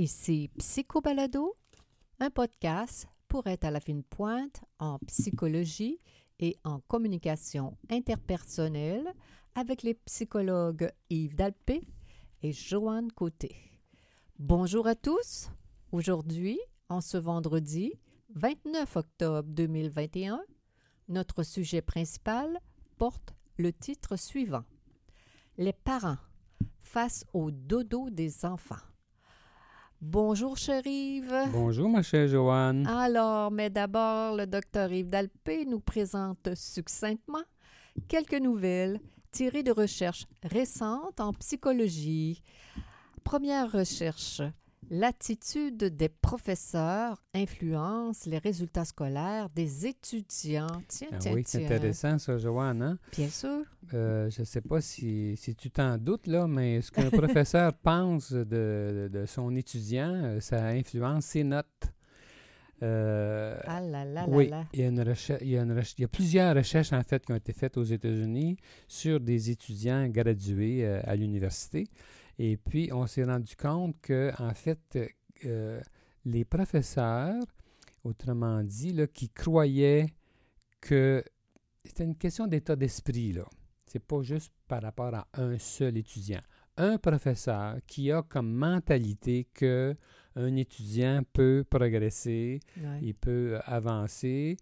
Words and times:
Ici 0.00 0.48
Psychobalado, 0.56 1.58
un 2.20 2.30
podcast 2.30 3.06
pour 3.28 3.48
être 3.48 3.66
à 3.66 3.70
la 3.70 3.80
fine 3.80 4.02
pointe 4.02 4.64
en 4.78 4.98
psychologie 5.00 6.00
et 6.38 6.56
en 6.64 6.80
communication 6.88 7.76
interpersonnelle 7.90 9.12
avec 9.54 9.82
les 9.82 9.92
psychologues 9.92 10.90
Yves 11.10 11.34
Dalpé 11.34 11.82
et 12.42 12.50
Joanne 12.50 13.12
Côté. 13.12 13.54
Bonjour 14.38 14.86
à 14.86 14.94
tous. 14.94 15.50
Aujourd'hui, 15.92 16.58
en 16.88 17.02
ce 17.02 17.18
vendredi 17.18 17.92
29 18.36 18.96
octobre 18.96 19.50
2021, 19.50 20.40
notre 21.08 21.42
sujet 21.42 21.82
principal 21.82 22.58
porte 22.96 23.34
le 23.58 23.70
titre 23.70 24.16
suivant 24.16 24.64
Les 25.58 25.74
parents 25.74 26.16
face 26.80 27.26
au 27.34 27.50
dodo 27.50 28.08
des 28.08 28.46
enfants. 28.46 28.89
Bonjour, 30.02 30.56
chérie 30.56 31.18
Yves. 31.18 31.50
Bonjour, 31.52 31.90
ma 31.90 32.02
chère 32.02 32.26
Joanne. 32.26 32.86
Alors, 32.86 33.50
mais 33.50 33.68
d'abord, 33.68 34.34
le 34.34 34.46
docteur 34.46 34.90
Yves 34.90 35.10
Dalpé 35.10 35.66
nous 35.66 35.80
présente 35.80 36.54
succinctement 36.54 37.42
quelques 38.08 38.40
nouvelles 38.40 38.98
tirées 39.30 39.62
de 39.62 39.72
recherches 39.72 40.24
récentes 40.42 41.20
en 41.20 41.34
psychologie. 41.34 42.42
Première 43.24 43.70
recherche. 43.70 44.40
L'attitude 44.88 45.76
des 45.84 46.08
professeurs 46.08 47.22
influence 47.34 48.26
les 48.26 48.38
résultats 48.38 48.84
scolaires 48.84 49.48
des 49.50 49.86
étudiants. 49.86 50.66
Tiens, 50.88 51.08
Ah 51.12 51.16
tiens, 51.18 51.32
oui, 51.34 51.42
c'est 51.46 51.64
intéressant, 51.64 52.18
ça, 52.18 52.38
Joanne. 52.38 52.82
hein? 52.82 52.98
Bien 53.16 53.28
sûr. 53.28 53.62
Euh, 53.94 54.28
je 54.30 54.40
ne 54.40 54.44
sais 54.44 54.60
pas 54.62 54.80
si, 54.80 55.36
si 55.36 55.54
tu 55.54 55.70
t'en 55.70 55.96
doutes, 55.98 56.26
là, 56.26 56.48
mais 56.48 56.80
ce 56.80 56.90
qu'un 56.90 57.10
professeur 57.10 57.72
pense 57.82 58.32
de, 58.32 59.08
de 59.12 59.26
son 59.26 59.54
étudiant, 59.54 60.12
euh, 60.14 60.40
ça 60.40 60.66
influence 60.68 61.26
ses 61.26 61.44
notes. 61.44 61.66
Euh, 62.82 63.58
Ah 63.66 63.80
là 63.82 64.06
là 64.06 64.24
oui, 64.26 64.48
là. 64.48 64.64
il 64.72 64.80
y, 64.80 64.84
a 64.84 64.88
une 64.88 65.02
recherche, 65.02 65.42
il, 65.42 65.50
y 65.50 65.58
a 65.58 65.62
une 65.62 65.72
reche- 65.78 65.94
il 65.98 66.00
y 66.00 66.04
a 66.04 66.08
plusieurs 66.08 66.56
recherches, 66.56 66.94
en 66.94 67.02
fait, 67.02 67.24
qui 67.26 67.32
ont 67.32 67.36
été 67.36 67.52
faites 67.52 67.76
aux 67.76 67.84
États-Unis 67.84 68.56
sur 68.88 69.20
des 69.20 69.50
étudiants 69.50 70.08
gradués 70.08 70.84
euh, 70.86 71.00
à 71.04 71.14
l'université. 71.14 71.86
Et 72.42 72.56
puis, 72.56 72.88
on 72.90 73.06
s'est 73.06 73.24
rendu 73.24 73.54
compte 73.54 74.00
que, 74.00 74.32
en 74.38 74.54
fait, 74.54 74.98
euh, 75.44 75.78
les 76.24 76.46
professeurs, 76.46 77.42
autrement 78.02 78.64
dit, 78.64 78.94
là, 78.94 79.06
qui 79.06 79.28
croyaient 79.28 80.06
que 80.80 81.22
c'était 81.84 82.04
une 82.04 82.16
question 82.16 82.46
d'état 82.46 82.76
d'esprit, 82.76 83.32
là. 83.34 83.44
C'est 83.84 83.98
pas 84.02 84.22
juste 84.22 84.54
par 84.66 84.80
rapport 84.80 85.14
à 85.14 85.26
un 85.34 85.58
seul 85.58 85.98
étudiant. 85.98 86.40
Un 86.78 86.96
professeur 86.96 87.76
qui 87.86 88.10
a 88.10 88.22
comme 88.22 88.50
mentalité 88.50 89.46
que 89.52 89.94
un 90.34 90.56
étudiant 90.56 91.22
peut 91.34 91.62
progresser, 91.68 92.60
Ouais. 92.78 93.00
il 93.02 93.14
peut 93.14 93.56
euh, 93.56 93.60
avancer. 93.66 94.56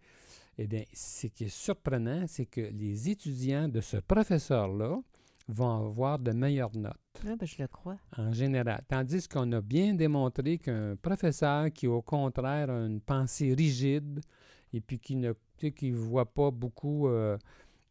Eh 0.56 0.66
bien, 0.66 0.82
ce 0.92 1.28
qui 1.28 1.44
est 1.44 1.48
surprenant, 1.48 2.24
c'est 2.26 2.46
que 2.46 2.60
les 2.62 3.08
étudiants 3.08 3.68
de 3.68 3.80
ce 3.80 3.98
professeur-là 3.98 4.98
vont 5.48 5.88
avoir 5.88 6.18
de 6.18 6.32
meilleures 6.32 6.76
notes 6.76 6.94
Ah, 7.26 7.34
ben, 7.36 7.46
je 7.46 7.56
le 7.62 7.68
crois. 7.68 7.96
en 8.16 8.32
général. 8.32 8.82
Tandis 8.88 9.26
qu'on 9.26 9.50
a 9.52 9.60
bien 9.60 9.94
démontré 9.94 10.58
qu'un 10.58 10.94
professeur 10.96 11.72
qui, 11.72 11.86
au 11.86 12.02
contraire, 12.02 12.70
a 12.70 12.86
une 12.86 13.00
pensée 13.00 13.54
rigide 13.54 14.20
et 14.72 14.80
puis 14.80 14.98
qui 14.98 15.16
ne 15.16 15.32
tu 15.32 15.66
sais, 15.66 15.72
qui 15.72 15.90
voit 15.90 16.32
pas 16.32 16.50
beaucoup 16.50 17.08
euh, 17.08 17.36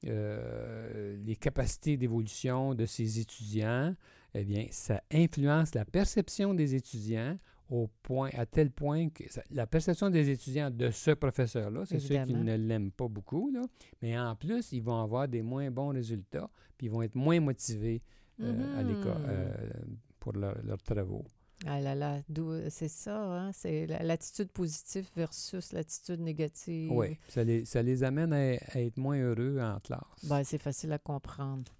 euh, 0.05 1.17
les 1.25 1.35
capacités 1.35 1.97
d'évolution 1.97 2.75
de 2.75 2.85
ses 2.85 3.19
étudiants, 3.19 3.95
eh 4.33 4.45
bien, 4.45 4.67
ça 4.71 5.01
influence 5.11 5.73
la 5.73 5.83
perception 5.85 6.53
des 6.53 6.75
étudiants 6.75 7.37
au 7.69 7.89
point, 8.03 8.29
à 8.37 8.45
tel 8.45 8.71
point 8.71 9.09
que 9.09 9.23
ça- 9.31 9.43
la 9.51 9.67
perception 9.67 10.09
des 10.09 10.29
étudiants 10.29 10.71
de 10.71 10.89
ce 10.91 11.11
professeur-là, 11.11 11.85
c'est 11.85 11.99
ceux 11.99 12.23
qui 12.25 12.33
ne 12.33 12.55
l'aiment 12.55 12.91
pas 12.91 13.07
beaucoup, 13.07 13.49
là, 13.51 13.61
mais 14.01 14.17
en 14.17 14.35
plus, 14.35 14.71
ils 14.71 14.81
vont 14.81 15.01
avoir 15.01 15.27
des 15.27 15.41
moins 15.41 15.69
bons 15.71 15.89
résultats, 15.89 16.49
puis 16.77 16.87
ils 16.87 16.89
vont 16.91 17.01
être 17.01 17.15
moins 17.15 17.39
motivés 17.39 18.01
euh, 18.39 18.77
à 18.79 18.83
l'école 18.83 19.17
Mhm. 19.21 19.25
euh, 19.29 19.55
pour 20.19 20.33
leur- 20.33 20.61
leurs 20.63 20.81
travaux. 20.83 21.25
Ah 21.65 21.81
là 21.81 21.95
là, 21.95 22.21
c'est 22.69 22.87
ça, 22.87 23.19
hein? 23.19 23.51
c'est 23.51 23.87
la- 23.87 24.03
l'attitude 24.03 24.51
positive 24.51 25.09
versus 25.15 25.73
l'attitude 25.73 26.19
négative. 26.19 26.91
Oui, 26.91 27.17
ça 27.29 27.43
les, 27.43 27.65
ça 27.65 27.81
les 27.81 28.03
amène 28.03 28.31
à, 28.33 28.37
à 28.73 28.79
être 28.79 28.97
moins 28.97 29.17
heureux 29.19 29.59
en 29.59 29.79
classe. 29.79 30.01
Ben, 30.29 30.43
c'est 30.43 30.59
facile 30.61 30.91
à 30.91 30.99
comprendre. 30.99 31.71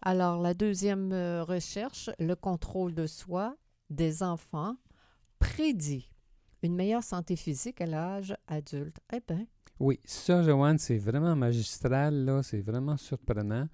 Alors, 0.00 0.40
la 0.40 0.54
deuxième 0.54 1.12
euh, 1.12 1.44
recherche, 1.44 2.08
le 2.18 2.34
contrôle 2.34 2.94
de 2.94 3.06
soi 3.06 3.54
des 3.90 4.22
enfants 4.22 4.76
prédit 5.40 6.08
une 6.62 6.76
meilleure 6.76 7.02
santé 7.02 7.34
physique 7.34 7.80
à 7.80 7.86
l'âge 7.86 8.34
adulte. 8.46 8.98
Eh 9.12 9.20
bien, 9.26 9.46
Oui, 9.80 9.98
ça, 10.04 10.42
Joanne, 10.42 10.78
c'est 10.78 10.98
vraiment 10.98 11.34
magistral, 11.34 12.24
là, 12.24 12.42
c'est 12.42 12.60
vraiment 12.60 12.96
surprenant. 12.98 13.66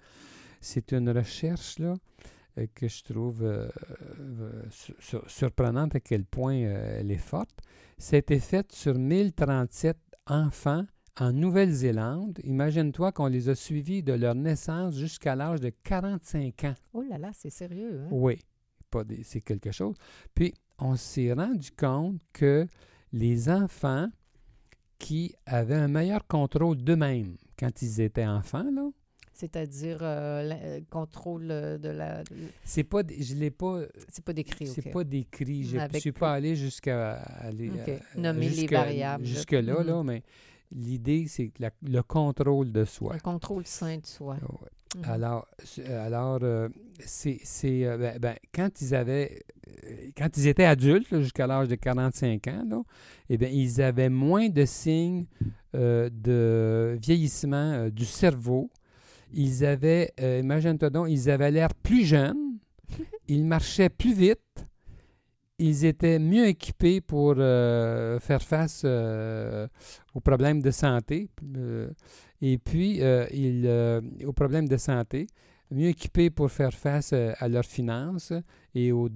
C'est 0.61 0.91
une 0.93 1.09
recherche, 1.09 1.77
là, 1.79 1.95
euh, 2.57 2.65
que 2.73 2.87
je 2.87 3.03
trouve 3.03 3.43
euh, 3.43 3.67
euh, 4.19 4.63
sur- 4.71 4.95
sur- 4.99 5.29
surprenante 5.29 5.95
à 5.95 5.99
quel 5.99 6.23
point 6.25 6.55
euh, 6.63 6.99
elle 7.01 7.11
est 7.11 7.17
forte. 7.17 7.59
C'était 7.97 8.39
fait 8.39 8.71
sur 8.71 8.95
1037 8.97 9.97
enfants 10.27 10.85
en 11.19 11.33
Nouvelle-Zélande. 11.33 12.39
Imagine-toi 12.43 13.11
qu'on 13.11 13.27
les 13.27 13.49
a 13.49 13.55
suivis 13.55 14.01
de 14.03 14.13
leur 14.13 14.35
naissance 14.35 14.95
jusqu'à 14.95 15.35
l'âge 15.35 15.59
de 15.59 15.71
45 15.83 16.63
ans. 16.63 16.75
oh 16.93 17.01
là 17.01 17.17
là, 17.17 17.31
c'est 17.33 17.49
sérieux. 17.49 18.01
Hein? 18.03 18.07
Oui, 18.11 18.39
c'est 19.23 19.41
quelque 19.41 19.71
chose. 19.71 19.95
Puis, 20.33 20.53
on 20.79 20.95
s'est 20.95 21.33
rendu 21.33 21.71
compte 21.71 22.19
que 22.33 22.67
les 23.13 23.49
enfants 23.49 24.07
qui 24.99 25.33
avaient 25.45 25.75
un 25.75 25.87
meilleur 25.87 26.25
contrôle 26.27 26.77
d'eux-mêmes 26.77 27.37
quand 27.57 27.81
ils 27.81 28.01
étaient 28.01 28.25
enfants, 28.25 28.65
là, 28.73 28.89
C'est-à-dire 29.33 29.99
euh, 30.01 30.41
la- 30.43 30.55
euh, 30.55 30.81
contrôle 30.89 31.47
euh, 31.51 31.77
de 31.77 31.89
la. 31.89 32.23
de- 32.23 32.29
c'est 32.63 32.83
pas, 32.83 33.01
je 33.07 33.35
l'ai 33.35 33.51
pas, 33.51 33.81
C'est 34.09 34.25
pas 34.25 34.33
décrit, 34.33 34.65
c'est 34.67 34.89
pas 34.89 35.03
décrit. 35.03 35.63
Je 35.63 35.77
ne 35.77 35.99
suis 35.99 36.11
pas 36.11 36.33
allé 36.33 36.55
jusqu'à 36.55 37.17
aller 37.21 37.71
Nommer 38.15 38.49
les 38.49 38.55
jusque- 38.55 38.71
variables. 38.73 39.25
Jusque-là, 39.25 39.79
Mhm. 39.81 39.87
là, 39.87 40.03
mais 40.03 40.23
l'idée, 40.71 41.25
c'est 41.27 41.51
le 41.83 42.01
contrôle 42.01 42.71
de 42.71 42.83
soi. 42.83 43.13
Un 43.15 43.19
contrôle 43.19 43.65
sain 43.67 43.97
de 43.97 44.05
soi. 44.07 44.35
Ouais. 44.41 44.69
Mhm. 44.95 45.03
Alors, 45.05 45.47
c- 45.63 45.83
alors 45.85 46.39
euh, 46.43 46.69
c'est, 46.99 47.39
euh, 47.85 47.97
ben, 47.97 48.17
ben, 48.19 48.35
quand 48.53 48.81
ils 48.81 48.95
avaient, 48.95 49.43
euh, 49.85 49.91
quand 50.17 50.29
ils 50.37 50.47
étaient 50.47 50.65
adultes, 50.65 51.07
jusqu'à 51.19 51.45
l'âge 51.45 51.67
de 51.67 51.75
45 51.75 52.47
ans, 52.47 52.63
là, 52.67 52.81
eh 53.29 53.37
bien, 53.37 53.49
ils 53.49 53.81
avaient 53.81 54.09
moins 54.09 54.49
de 54.49 54.65
signes 54.65 55.25
euh, 55.75 56.09
de 56.11 56.97
vieillissement 57.01 57.73
euh, 57.73 57.89
du 57.89 58.05
cerveau. 58.05 58.69
Ils 59.33 59.65
avaient, 59.65 60.13
euh, 60.21 60.39
imagine-toi 60.39 60.89
donc, 60.89 61.07
ils 61.09 61.29
avaient 61.29 61.51
l'air 61.51 61.73
plus 61.75 62.05
jeunes, 62.05 62.57
ils 63.27 63.45
marchaient 63.45 63.89
plus 63.89 64.13
vite, 64.13 64.39
ils 65.59 65.85
étaient 65.85 66.19
mieux 66.19 66.45
équipés 66.47 67.01
pour 67.01 67.33
euh, 67.37 68.19
faire 68.19 68.41
face 68.43 68.83
euh, 68.85 69.67
aux 70.13 70.19
problèmes 70.21 70.61
de 70.61 70.71
santé. 70.71 71.29
Et 72.41 72.57
puis, 72.57 73.01
euh, 73.01 73.25
ils, 73.33 73.65
euh, 73.65 74.01
aux 74.25 74.33
problèmes 74.33 74.67
de 74.67 74.77
santé, 74.77 75.27
mieux 75.71 75.87
équipés 75.89 76.29
pour 76.29 76.51
faire 76.51 76.73
face 76.73 77.11
euh, 77.13 77.33
à 77.39 77.47
leurs 77.47 77.65
finances 77.65 78.33
et 78.73 78.91
aux, 78.91 79.09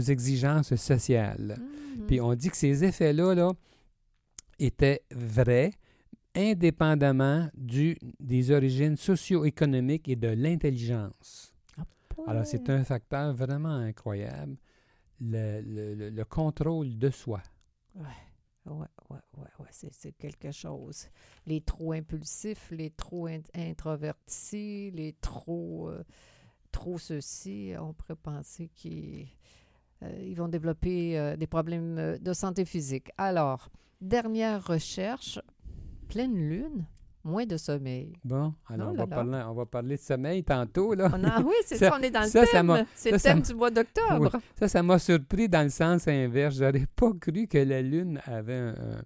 exigences 0.00 0.74
sociales. 0.74 1.56
Mhm. 1.96 2.06
Puis 2.06 2.20
on 2.20 2.34
dit 2.34 2.50
que 2.50 2.56
ces 2.56 2.84
effets-là 2.84 3.34
là, 3.34 3.52
étaient 4.58 5.02
vrais, 5.10 5.72
indépendamment 6.34 7.48
du, 7.54 7.96
des 8.20 8.50
origines 8.50 8.96
socio-économiques 8.96 10.08
et 10.08 10.16
de 10.16 10.28
l'intelligence. 10.28 11.52
Alors, 12.26 12.46
c'est 12.46 12.68
un 12.70 12.84
facteur 12.84 13.34
vraiment 13.34 13.74
incroyable, 13.74 14.56
le, 15.20 15.60
le- 15.62 15.94
le- 15.94 16.10
le 16.10 16.24
contrôle 16.24 16.96
de 16.98 17.10
soi. 17.10 17.42
Ouais, 17.96 18.04
ouais, 18.66 18.86
ouais, 19.10 19.18
ouais, 19.36 19.48
ouais, 19.58 19.68
c'est, 19.70 20.12
quelque 20.12 20.52
chose. 20.52 21.08
Les 21.46 21.60
trop 21.60 21.92
impulsifs, 21.92 22.70
les 22.70 22.90
trop 22.90 23.28
int- 23.28 23.42
introvertis, 23.54 24.90
les 24.92 25.14
trop, 25.14 25.88
euh, 25.88 26.04
trop 26.70 26.98
ceci, 26.98 27.72
on 27.78 27.92
pourrait 27.92 28.16
penser 28.16 28.68
qu'ils 28.74 29.28
euh, 30.02 30.34
vont 30.36 30.48
développer 30.48 31.18
euh, 31.18 31.36
des 31.36 31.46
problèmes 31.46 31.98
euh, 31.98 32.18
de 32.18 32.32
santé 32.32 32.64
physique. 32.64 33.10
Alors, 33.18 33.68
dernière 34.00 34.66
recherche, 34.66 35.40
pleine 36.08 36.36
lune, 36.36 36.86
moins 37.24 37.46
de 37.46 37.56
sommeil. 37.56 38.12
Bon, 38.24 38.52
alors 38.68 38.88
Oh 38.88 38.92
on, 38.92 38.96
va 38.96 38.98
là. 39.02 39.06
parler, 39.06 39.42
on 39.48 39.54
va 39.54 39.66
parler 39.66 39.96
de 39.96 40.00
sommeil 40.00 40.42
tantôt. 40.44 40.94
Là. 40.94 41.10
On 41.14 41.24
a, 41.24 41.40
oui, 41.40 41.54
c'est 41.64 41.76
Ça- 41.76 41.90
ça, 41.90 41.96
on 41.98 42.02
est 42.02 42.10
dans 42.10 42.22
le 42.22 42.26
ça, 42.28 42.44
thème. 42.46 42.84
C'est 42.94 43.10
le 43.12 43.40
du 43.42 43.54
mois 43.54 43.70
d'octobre. 43.70 44.30
Ça, 44.58 44.68
ça 44.68 44.82
m'a 44.82 44.98
surpris 44.98 45.48
dans 45.48 45.62
le 45.62 45.68
sens 45.70 46.08
inverse. 46.08 46.56
J'aurais 46.56 46.86
pas 46.96 47.12
cru 47.20 47.46
que 47.46 47.58
la 47.58 47.80
Lune 47.82 48.20
avait 48.26 48.54
un- 48.54 48.68
un- 48.70 49.02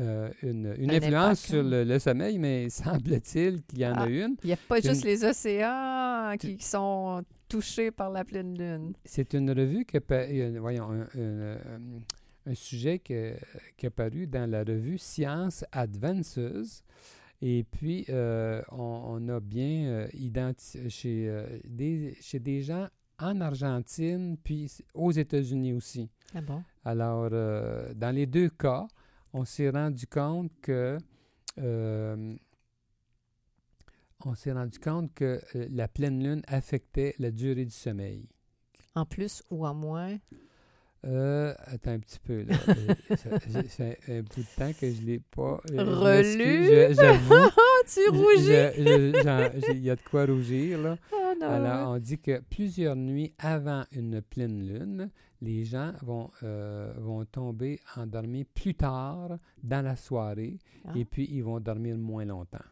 euh, 0.00 0.30
une, 0.42 0.74
une 0.78 0.90
Un 0.90 0.94
influence 0.94 1.24
impact, 1.24 1.36
sur 1.46 1.60
hein. 1.60 1.70
le, 1.70 1.84
le 1.84 1.98
sommeil, 1.98 2.38
mais 2.38 2.68
semble-t-il 2.70 3.62
qu'il 3.64 3.78
y 3.80 3.86
en 3.86 3.94
Ah. 3.96 4.02
a 4.02 4.08
une. 4.08 4.36
Il 4.42 4.46
n'y 4.48 4.52
a 4.52 4.56
pas 4.68 4.78
Une- 4.78 4.84
juste 4.84 5.04
les 5.04 5.24
océans 5.24 6.34
qui 6.38 6.58
sont 6.60 7.22
touchés 7.48 7.90
par 7.90 8.10
la 8.10 8.24
pleine 8.24 8.56
lune. 8.58 8.92
C'est 9.04 9.32
une 9.34 9.50
revue 9.50 9.84
que, 9.84 9.98
voyons, 10.58 10.90
un, 11.16 12.54
sujet 12.54 12.98
qui 12.98 13.12
est 13.14 13.90
paru 13.94 14.26
dans 14.26 14.48
la 14.50 14.60
revue 14.60 14.98
Science 14.98 15.64
Advances. 15.72 16.38
Et 17.40 17.64
puis, 17.64 18.04
euh, 18.08 18.62
on, 18.72 19.28
a 19.28 19.40
bien 19.40 19.86
euh, 19.86 20.08
identifié 20.12 20.90
chez, 20.90 21.28
euh, 21.28 21.46
des, 21.64 22.16
chez 22.20 22.40
des 22.40 22.62
gens 22.62 22.88
en 23.20 23.40
Argentine, 23.40 24.36
puis 24.42 24.72
aux 24.94 25.12
États-Unis 25.12 25.72
aussi. 25.72 26.10
Ah 26.34 26.40
bon? 26.40 26.62
Alors, 26.84 27.30
dans 27.30 28.14
les 28.14 28.26
deux 28.26 28.48
cas, 28.48 28.86
on 29.32 29.44
s'est 29.44 29.70
rendu 29.70 30.06
compte 30.06 30.52
que 30.60 30.98
on 34.24 34.34
s'est 34.34 34.52
rendu 34.52 34.78
compte 34.78 35.12
que 35.14 35.40
la 35.54 35.88
pleine 35.88 36.22
lune 36.22 36.42
affectait 36.46 37.14
la 37.18 37.30
durée 37.30 37.64
du 37.64 37.72
sommeil. 37.72 38.28
En 38.94 39.04
plus 39.04 39.42
ou 39.50 39.66
en 39.66 39.74
moins? 39.74 40.18
Euh, 41.06 41.54
attends 41.66 41.92
un 41.92 42.00
petit 42.00 42.18
peu, 42.18 42.42
là. 42.42 42.56
C'est 43.68 43.98
un 44.08 44.22
bout 44.22 44.40
de 44.40 44.56
temps 44.56 44.72
que 44.72 44.90
je 44.90 45.00
ne 45.00 45.06
l'ai 45.06 45.20
pas 45.20 45.60
euh, 45.70 45.84
relu? 45.84 46.94
J'avoue. 46.94 47.34
tu 47.86 48.08
rougis? 48.10 49.62
Il 49.70 49.84
y 49.84 49.90
a 49.90 49.96
de 49.96 50.02
quoi 50.02 50.26
rougir, 50.26 50.78
là. 50.78 50.96
Oh 51.40 51.44
Alors, 51.44 51.90
on 51.90 51.98
dit 51.98 52.18
que 52.18 52.40
plusieurs 52.50 52.96
nuits 52.96 53.32
avant 53.38 53.84
une 53.92 54.20
pleine 54.22 54.66
lune, 54.66 55.10
les 55.40 55.64
gens 55.64 55.92
vont, 56.02 56.30
euh, 56.42 56.92
vont 56.96 57.24
tomber 57.26 57.78
endormis 57.96 58.44
plus 58.44 58.74
tard 58.74 59.38
dans 59.62 59.84
la 59.84 59.94
soirée 59.94 60.58
ah. 60.84 60.92
et 60.96 61.04
puis 61.04 61.28
ils 61.30 61.44
vont 61.44 61.60
dormir 61.60 61.96
moins 61.96 62.24
longtemps. 62.24 62.64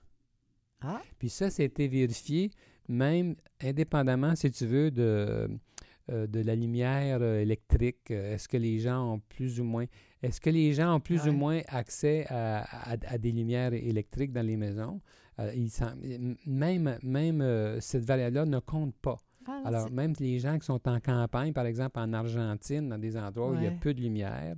Ah. 0.81 1.00
Puis 1.19 1.29
ça, 1.29 1.50
c'était 1.50 1.87
vérifié 1.87 2.50
même 2.88 3.37
indépendamment, 3.61 4.34
si 4.34 4.50
tu 4.50 4.67
veux, 4.67 4.90
de 4.90 5.49
euh, 6.11 6.26
de 6.26 6.41
la 6.41 6.55
lumière 6.55 7.19
euh, 7.20 7.41
électrique? 7.41 8.11
Euh, 8.11 8.35
est-ce 8.35 8.49
que 8.49 8.56
les 8.56 8.79
gens 8.79 9.14
ont 9.14 9.20
plus 9.29 9.61
ou 9.61 9.64
moins 9.64 9.87
est-ce 10.23 10.41
que 10.41 10.50
les 10.50 10.73
gens 10.73 10.97
ont 10.97 11.00
plus 11.00 11.29
ou 11.29 11.32
moins 11.32 11.61
accès 11.69 12.26
à, 12.29 13.19
des 13.19 13.31
lumières 13.31 13.73
électriques 13.75 14.32
dans 14.32 14.44
les 14.44 14.56
maisons? 14.56 15.00
même 16.47 16.99
même 17.03 17.76
cette 17.81 18.05
variable-là 18.05 18.47
ne 18.47 18.58
compte 18.58 18.94
pas. 18.97 19.19
Ah, 19.47 19.62
Alors, 19.67 19.91
même 19.91 20.14
les 20.19 20.38
gens 20.41 20.58
qui 20.58 20.67
sont 20.67 20.88
en 20.88 20.99
campagne, 20.99 21.53
par 21.53 21.67
exemple 21.67 22.00
en 22.00 22.12
Argentine, 22.12 22.88
dans 22.88 22.99
des 22.99 23.17
endroits 23.17 23.50
où 23.50 23.55
il 23.55 23.62
y 23.62 23.67
a 23.67 23.70
peu 23.70 23.94
de 23.94 24.00
lumière, 24.00 24.56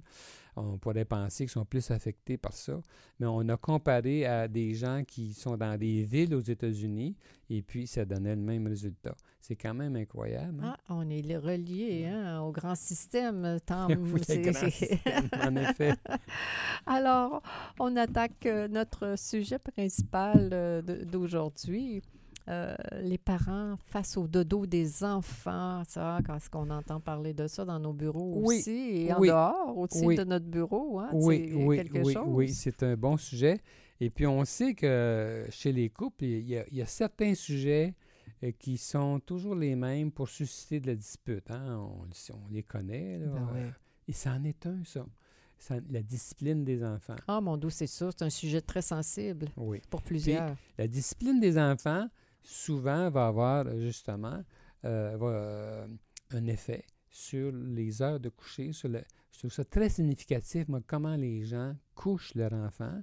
on 0.59 0.79
pourrait 0.79 1.05
penser 1.05 1.45
qu'ils 1.45 1.53
sont 1.53 1.65
plus 1.65 1.91
affectés 1.91 2.37
par 2.37 2.53
ça. 2.53 2.81
Mais 3.19 3.27
on 3.27 3.49
a 3.49 3.57
comparé 3.57 4.27
à 4.27 4.49
des 4.49 4.75
gens 4.75 5.03
qui 5.07 5.33
sont 5.35 5.57
dans 5.57 5.77
des 5.79 6.05
villes 6.05 6.35
aux 6.35 6.41
États-Unis 6.41 7.17
et 7.51 7.63
puis 7.63 7.87
ça 7.87 8.05
donnait 8.05 8.35
le 8.35 8.43
même 8.43 8.67
résultat. 8.67 9.15
C'est 9.41 9.57
quand 9.57 9.75
même 9.75 9.97
incroyable. 9.97 10.63
Hein? 10.63 10.77
Ah, 10.89 10.95
on 10.95 11.09
est 11.09 11.37
relié 11.37 12.07
hein, 12.07 12.41
au 12.41 12.53
grand 12.53 12.75
système. 12.75 13.59
Tant 13.65 13.89
en 13.89 15.57
effet. 15.57 15.95
Alors, 16.87 17.43
on 17.79 17.97
attaque 17.97 18.47
euh, 18.47 18.69
notre 18.69 19.19
sujet 19.19 19.59
principal 19.59 20.51
euh, 20.53 20.83
d'aujourd'hui. 20.83 22.03
Euh, 22.49 22.75
les 23.03 23.19
parents 23.19 23.77
face 23.87 24.17
au 24.17 24.27
dodo 24.27 24.65
des 24.65 25.05
enfants, 25.05 25.83
ça, 25.87 26.19
quand 26.25 26.37
est-ce 26.37 26.49
qu'on 26.49 26.71
entend 26.71 26.99
parler 26.99 27.35
de 27.35 27.47
ça 27.47 27.67
dans 27.67 27.79
nos 27.79 27.93
bureaux 27.93 28.43
aussi 28.43 29.05
et 29.05 29.13
en 29.13 29.21
dehors 29.21 29.77
aussi 29.77 30.07
de 30.07 30.25
notre 30.25 30.47
bureau, 30.47 30.99
hein, 30.99 31.11
oui, 31.13 31.53
oui, 31.55 31.83
oui, 31.93 32.17
oui, 32.27 32.49
c'est 32.49 32.83
un 32.83 32.97
bon 32.97 33.19
sujet. 33.19 33.61
Et 34.01 34.09
puis 34.09 34.27
on 34.27 34.45
sait 34.47 34.73
que 34.73 35.47
chez 35.51 35.73
les 35.73 35.91
couples, 35.91 36.25
il 36.25 36.49
y 36.49 36.83
a, 36.83 36.87
certains 36.87 37.35
sujets 37.35 37.95
euh, 38.43 38.53
qui 38.59 38.79
sont 38.79 39.21
toujours 39.21 39.55
les 39.55 39.77
mêmes 39.77 40.11
pour 40.11 40.29
susciter 40.29 40.81
de 40.81 40.87
la 40.87 40.95
dispute. 40.95 41.51
Hein? 41.51 41.77
On, 41.77 42.07
les 42.51 42.63
connaît. 42.63 43.19
Là. 43.19 43.27
Ben 43.53 43.75
et 44.09 44.13
ça 44.13 44.33
en 44.33 44.45
est 44.45 44.65
un, 44.65 44.79
ça. 44.85 45.77
la 45.91 46.03
discipline 46.03 46.65
des 46.65 46.83
enfants. 46.83 47.17
Ah, 47.27 47.43
mon 47.43 47.59
doux, 47.59 47.69
c'est 47.69 47.87
ça. 47.87 48.09
C'est 48.11 48.25
un 48.25 48.31
sujet 48.31 48.63
très 48.63 48.81
sensible 48.81 49.49
pour 49.91 50.03
plusieurs. 50.03 50.57
la 50.79 50.89
discipline 50.89 51.41
des 51.41 51.59
enfants, 51.59 52.09
souvent 52.49 53.11
va 53.11 53.27
avoir 53.27 53.77
justement 53.77 54.43
euh, 54.87 55.19
euh, 55.21 55.87
un 56.31 56.47
effet 56.47 56.85
sur 57.11 57.53
les 57.53 58.01
heures 58.01 58.19
de 58.19 58.31
coucher. 58.31 58.73
Sur 58.73 58.89
le, 58.89 59.03
je 59.33 59.41
trouve 59.41 59.53
ça 59.53 59.65
très 59.65 59.91
significatif, 59.91 60.67
moi, 60.69 60.81
comment 60.87 61.15
les 61.15 61.45
gens 61.45 61.75
couchent 61.95 62.35
leur 62.35 62.55
enfant. 62.55 63.03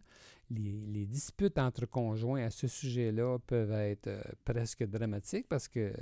Les, 0.50 1.06
disputes 1.06 1.58
entre 1.58 1.86
conjoints 1.86 2.46
à 2.46 2.50
ce 2.52 2.68
sujet-là 2.68 3.38
peuvent 3.46 3.72
être 3.72 4.08
euh, 4.08 4.22
presque 4.44 4.84
dramatiques 4.84 5.48
parce 5.48 5.68
que 5.68 5.94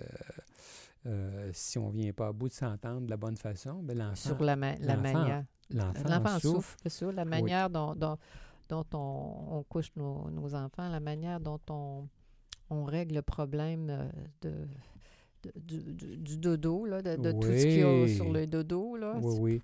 si 1.52 1.78
on 1.78 1.92
ne 1.92 1.98
vient 1.98 2.14
pas 2.14 2.28
à 2.28 2.32
bout 2.32 2.48
de 2.48 2.54
s'entendre 2.54 3.02
de 3.02 3.10
la 3.10 3.18
bonne 3.18 3.36
façon, 3.36 3.84
ben 3.84 3.98
l'enfant... 3.98 4.16
Sur 4.16 4.42
la, 4.42 4.56
la 4.56 4.98
manière... 4.98 5.44
L'enfant 5.70 6.40
souffre. 6.40 6.78
Sur 6.88 7.12
la 7.12 7.26
manière 7.26 7.70
dont, 7.70 7.94
dont, 7.96 8.86
on, 8.94 9.66
couche 9.68 9.92
nos, 9.98 10.30
nos, 10.30 10.56
enfants, 10.56 10.88
la 10.88 11.02
manière 11.02 11.42
dont 11.42 11.60
on 11.70 12.08
on 12.70 12.84
règle 12.84 13.16
le 13.16 13.22
problème 13.22 13.90
euh, 13.90 14.10
de, 14.42 14.52
du, 15.56 16.38
dodo, 16.38 16.86
là, 16.86 17.02
de, 17.02 17.32
tout 17.34 17.42
ce 17.42 17.64
qu'il 17.64 17.80
y 17.80 17.84
a 17.84 18.08
sur 18.08 18.32
le 18.32 18.48
dodo. 18.48 18.96
Là. 18.96 19.18
Oui, 19.22 19.62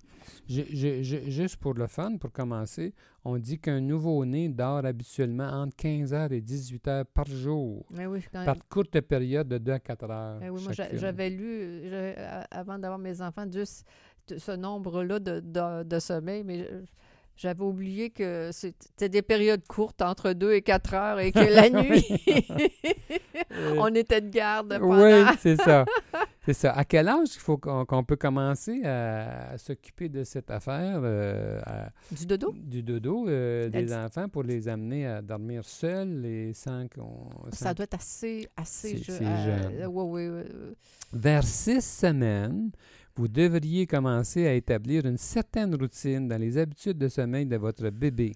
oui. 0.48 1.04
juste 1.28 1.56
pour 1.56 1.74
le 1.74 1.86
fun, 1.86 2.16
pour 2.18 2.30
commencer, 2.32 2.92
on 3.24 3.38
dit 3.38 3.58
qu'un 3.58 3.80
nouveau-né 3.80 4.48
dort 4.50 4.84
habituellement 4.84 5.48
entre 5.48 5.76
15 5.76 6.12
heures 6.12 6.32
et 6.32 6.40
18 6.40 6.88
heures 6.88 7.06
par 7.06 7.26
jour, 7.26 7.86
eh 7.98 8.06
oui, 8.06 8.20
par 8.30 8.56
courte 8.68 9.00
période 9.00 9.48
de 9.48 9.58
2 9.58 9.72
à 9.72 9.78
4 9.78 10.10
heures. 10.10 10.40
Eh 10.42 10.50
oui, 10.50 10.62
moi, 10.62 10.72
j'avais 10.92 11.30
lu, 11.30 11.82
avant 12.50 12.78
d'avoir 12.78 12.98
mes 12.98 13.20
enfants, 13.22 13.46
juste 13.50 13.86
ce 14.36 14.52
nombre-là 14.52 15.18
de, 15.18 15.40
de, 15.40 15.82
de, 15.82 15.98
sommeil, 15.98 16.44
mais 16.44 16.68
j'avais 17.40 17.64
oublié 17.64 18.10
que 18.10 18.50
c'était 18.52 19.08
des 19.08 19.22
périodes 19.22 19.66
courtes 19.66 20.02
entre 20.02 20.34
2 20.34 20.52
et 20.52 20.62
4 20.62 20.94
heures 20.94 21.20
et 21.20 21.32
que 21.32 21.38
la 21.54 21.70
nuit, 21.70 22.04
on 23.78 23.94
était 23.94 24.20
de 24.20 24.28
garde 24.28 24.78
pendant... 24.78 25.02
Oui, 25.02 25.24
c'est 25.40 25.56
ça. 25.56 25.86
C'est 26.46 26.54
ça. 26.54 26.72
À 26.72 26.84
quel 26.84 27.06
âge 27.06 27.34
il 27.34 27.38
faut 27.38 27.58
qu'on 27.58 28.02
peut 28.02 28.16
commencer 28.16 28.82
à, 28.84 29.58
s'occuper 29.58 30.08
de 30.08 30.24
cette 30.24 30.50
affaire? 30.50 31.00
Euh, 31.04 31.60
du 32.10 32.24
dodo? 32.24 32.54
Du 32.56 32.82
dodo 32.82 33.28
euh, 33.28 33.68
des 33.68 33.92
enfants 33.92 34.26
pour 34.28 34.42
les 34.42 34.66
amener 34.66 35.06
à 35.06 35.20
dormir 35.20 35.66
seuls 35.66 36.24
et 36.24 36.54
sans 36.54 36.88
qu'on... 36.88 37.28
Ça 37.52 37.74
doit 37.74 37.84
être 37.84 37.94
assez, 37.94 38.48
assez 38.56 38.96
jeune. 38.96 39.18
Euh, 39.22 40.72
Vers 41.12 41.44
six 41.44 41.84
semaines, 41.84 42.70
vous 43.20 43.28
devriez 43.28 43.86
commencer 43.86 44.46
à 44.46 44.54
établir 44.54 45.04
une 45.04 45.18
certaine 45.18 45.74
routine 45.74 46.26
dans 46.26 46.40
les 46.40 46.56
habitudes 46.56 46.96
de 46.96 47.06
sommeil 47.08 47.44
de 47.44 47.56
votre 47.56 47.90
bébé. 47.90 48.32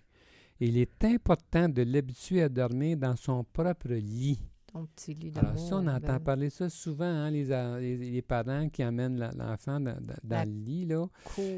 Il 0.61 0.77
est 0.77 1.03
important 1.07 1.71
de 1.71 1.81
l'habituer 1.81 2.43
à 2.43 2.51
dormir 2.51 2.99
dans 2.99 3.17
son 3.17 3.45
propre 3.45 3.89
lit. 3.95 4.39
Ton 4.71 4.85
petit 4.85 5.15
lit 5.15 5.33
Alors 5.37 5.59
ça, 5.59 5.77
on 5.77 5.87
entend 5.87 6.21
parler 6.21 6.51
ça 6.51 6.69
souvent, 6.69 7.07
hein, 7.07 7.31
les, 7.31 7.97
les, 7.97 8.21
parents 8.21 8.69
qui 8.69 8.83
amènent 8.83 9.19
l'enfant 9.39 9.81
dans, 9.81 9.97
le 10.23 10.51
lit, 10.51 10.85
là. 10.85 11.07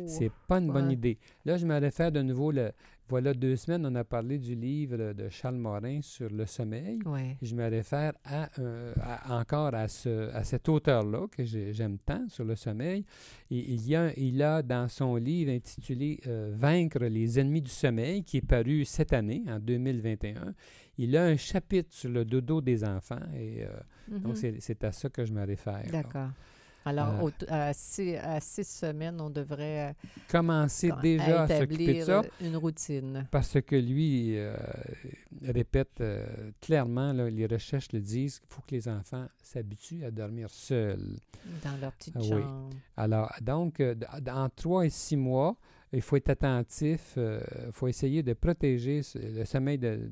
C'est 0.06 0.30
pas 0.46 0.58
une 0.58 0.70
bonne 0.72 0.92
idée. 0.92 1.18
Là, 1.44 1.56
je 1.56 1.66
me 1.66 1.76
réfère 1.80 2.12
de 2.12 2.22
nouveau, 2.22 2.52
le, 2.52 2.70
voilà 3.08 3.34
deux 3.34 3.54
semaines, 3.54 3.86
on 3.86 3.94
a 3.94 4.02
parlé 4.02 4.38
du 4.38 4.54
livre 4.56 5.12
de 5.12 5.28
Charles 5.28 5.56
Morin 5.56 6.00
sur 6.02 6.28
le 6.28 6.44
sommeil. 6.44 6.98
Je 7.40 7.54
me 7.54 7.68
réfère 7.68 8.12
euh, 8.58 8.92
à, 9.00 9.38
encore 9.38 9.74
à, 9.74 9.86
ce, 9.86 10.30
à 10.34 10.42
cet 10.42 10.68
auteur-là 10.68 11.26
que 11.30 11.44
j'aime 11.44 11.98
tant 11.98 12.28
sur 12.28 12.44
le 12.44 12.56
sommeil. 12.56 13.04
Et 13.50 13.58
il, 13.74 13.86
y 13.88 13.94
a, 13.94 14.12
il 14.18 14.42
a 14.42 14.62
dans 14.62 14.88
son 14.88 15.14
livre 15.16 15.52
intitulé 15.52 16.20
euh, 16.26 16.52
Vaincre 16.56 17.04
les 17.04 17.38
ennemis 17.38 17.62
du 17.62 17.70
sommeil, 17.70 18.24
qui 18.24 18.38
est 18.38 18.46
paru 18.46 18.84
cette 18.84 19.12
année, 19.12 19.44
en 19.48 19.60
2021. 19.60 20.54
Il 20.98 21.16
a 21.16 21.24
un 21.26 21.36
chapitre 21.36 21.94
sur 21.94 22.10
le 22.10 22.24
dodo 22.24 22.60
des 22.60 22.82
enfants. 22.82 23.20
Et 23.38 23.62
euh, 23.62 23.68
donc, 24.18 24.36
mm-hmm. 24.36 24.56
c'est 24.58 24.82
à 24.82 24.90
ça 24.90 25.08
que 25.10 25.24
je 25.24 25.32
me 25.32 25.44
réfère. 25.46 25.84
D'accord. 25.92 26.30
Alors, 26.86 27.30
à, 27.48 27.72
six, 27.74 28.14
semaines, 28.62 29.20
on 29.20 29.28
devrait 29.28 29.88
euh, 29.88 29.92
commencer 30.30 30.92
déjà 31.02 31.42
à 31.42 31.48
s'occuper 31.48 31.98
de 31.98 32.04
ça. 32.04 32.22
Une 32.40 32.56
routine. 32.56 33.26
Parce 33.32 33.60
que 33.60 33.74
lui 33.74 34.38
euh, 34.38 34.56
répète 35.42 36.00
euh, 36.00 36.24
clairement, 36.60 37.12
les 37.12 37.46
recherches 37.46 37.90
le 37.92 37.98
disent, 37.98 38.38
qu'il 38.38 38.48
faut 38.48 38.62
que 38.62 38.76
les 38.76 38.88
enfants 38.88 39.26
s'habituent 39.42 40.04
à 40.04 40.12
dormir 40.12 40.48
seuls. 40.48 41.18
Dans 41.64 41.76
leur 41.80 41.92
petite 41.92 42.14
ah 42.18 42.22
chambre. 42.22 42.70
Alors, 42.96 43.32
donc, 43.40 43.82
en 44.30 44.48
trois 44.48 44.86
et 44.86 44.90
six 44.90 45.16
mois, 45.16 45.56
il 45.92 46.02
faut 46.02 46.16
être 46.16 46.30
attentif, 46.30 47.14
il 47.16 47.72
faut 47.72 47.88
essayer 47.88 48.22
de 48.22 48.32
protéger 48.32 49.00
le 49.16 49.44
sommeil 49.44 49.78
de, 49.78 50.08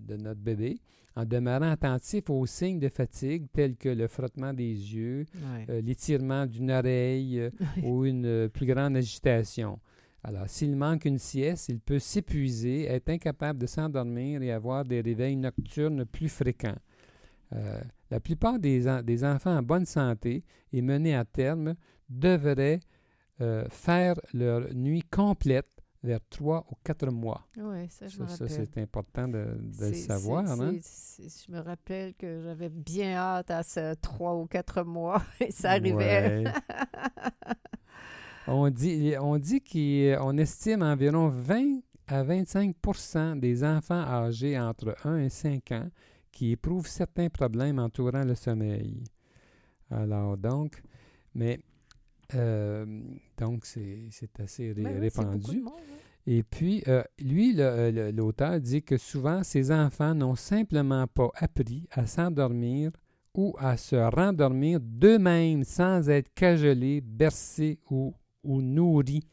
de 0.00 0.16
notre 0.16 0.40
bébé 0.40 0.80
en 1.16 1.24
demeurant 1.24 1.70
attentif 1.70 2.28
aux 2.30 2.44
signes 2.46 2.78
de 2.80 2.88
fatigue 2.88 3.46
tels 3.52 3.76
que 3.76 3.88
le 3.88 4.08
frottement 4.08 4.52
des 4.52 4.72
yeux, 4.72 5.26
euh, 5.70 5.80
l'étirement 5.80 6.44
d'une 6.46 6.70
oreille 6.70 7.38
euh, 7.40 7.50
ou 7.84 8.04
une 8.04 8.26
euh, 8.26 8.48
plus 8.48 8.66
grande 8.66 8.96
agitation. 8.96 9.78
Alors, 10.24 10.48
s'il 10.48 10.74
manque 10.74 11.04
une 11.04 11.18
sieste, 11.18 11.68
il 11.68 11.78
peut 11.80 11.98
s'épuiser, 11.98 12.86
être 12.86 13.10
incapable 13.10 13.58
de 13.58 13.66
s'endormir 13.66 14.42
et 14.42 14.50
avoir 14.52 14.84
des 14.84 15.00
réveils 15.02 15.36
nocturnes 15.36 16.04
plus 16.06 16.28
fréquents. 16.30 16.78
la 18.10 18.20
plupart 18.20 18.58
des, 18.58 18.88
en- 18.88 19.02
des 19.02 19.22
enfants 19.22 19.56
en 19.56 19.62
bonne 19.62 19.84
santé 19.86 20.42
et 20.72 20.82
menés 20.82 21.14
à 21.14 21.24
terme 21.24 21.74
devraient 22.08 22.80
faire 23.68 24.14
leur 24.32 24.72
nuit 24.74 25.02
complète 25.10 25.73
vers 26.04 26.20
3 26.30 26.64
ou 26.70 26.74
4 26.84 27.10
mois. 27.10 27.44
Oui, 27.56 27.88
ça, 27.90 28.06
je 28.06 28.16
Ça, 28.18 28.22
me 28.22 28.28
ça, 28.28 28.44
rappelle. 28.44 28.66
c'est 28.72 28.80
important 28.82 29.26
de, 29.26 29.46
de 29.80 29.86
le 29.86 29.94
savoir. 29.94 30.48
hein? 30.48 30.74
je 31.18 31.52
me 31.52 31.60
rappelle 31.60 32.14
que 32.14 32.42
j'avais 32.42 32.68
bien 32.68 33.16
hâte 33.16 33.50
à 33.50 33.62
ce 33.62 33.94
trois 33.94 34.36
ou 34.36 34.46
quatre 34.46 34.84
mois 34.84 35.22
et 35.40 35.50
ça 35.50 35.70
arrivait. 35.72 35.94
Ouais. 35.96 36.44
on 38.46 38.68
dit, 38.70 39.14
on 39.20 39.38
dit 39.38 39.60
qu'on 39.62 40.36
estime 40.38 40.82
environ 40.82 41.28
20 41.28 41.80
à 42.06 42.22
25% 42.22 43.40
des 43.40 43.64
enfants 43.64 43.94
âgés 44.02 44.58
entre 44.58 44.94
1 45.04 45.18
et 45.20 45.28
5 45.30 45.72
ans 45.72 45.88
qui 46.30 46.50
éprouvent 46.52 46.86
certains 46.86 47.30
problèmes 47.30 47.78
entourant 47.78 48.24
le 48.24 48.34
sommeil. 48.34 49.02
Alors, 49.90 50.36
donc, 50.36 50.82
mais, 51.34 51.60
euh, 52.34 52.84
donc, 53.38 53.64
c'est 53.64 54.10
assez 54.40 54.72
ré- 54.72 54.82
Ben 54.82 55.00
répandu. 55.00 55.60
monde, 55.60 55.72
hein. 55.78 55.93
Et 56.26 56.42
puis, 56.42 56.82
euh, 56.88 57.02
lui, 57.18 57.52
le- 57.52 58.10
l'auteur 58.10 58.58
dit 58.60 58.82
que 58.82 58.96
souvent, 58.96 59.42
ces 59.42 59.70
enfants 59.70 60.14
n'ont 60.14 60.36
simplement 60.36 61.06
pas 61.06 61.30
appris 61.36 61.86
à 61.90 62.06
s'endormir 62.06 62.90
ou 63.34 63.54
à 63.58 63.76
se 63.76 63.96
rendormir 63.96 64.78
d'eux-mêmes 64.80 65.64
sans 65.64 66.08
être 66.08 66.32
cajolés, 66.34 67.00
bercés 67.00 67.78
ou, 67.90 68.14
ou 68.42 68.62
nourris. 68.62 69.26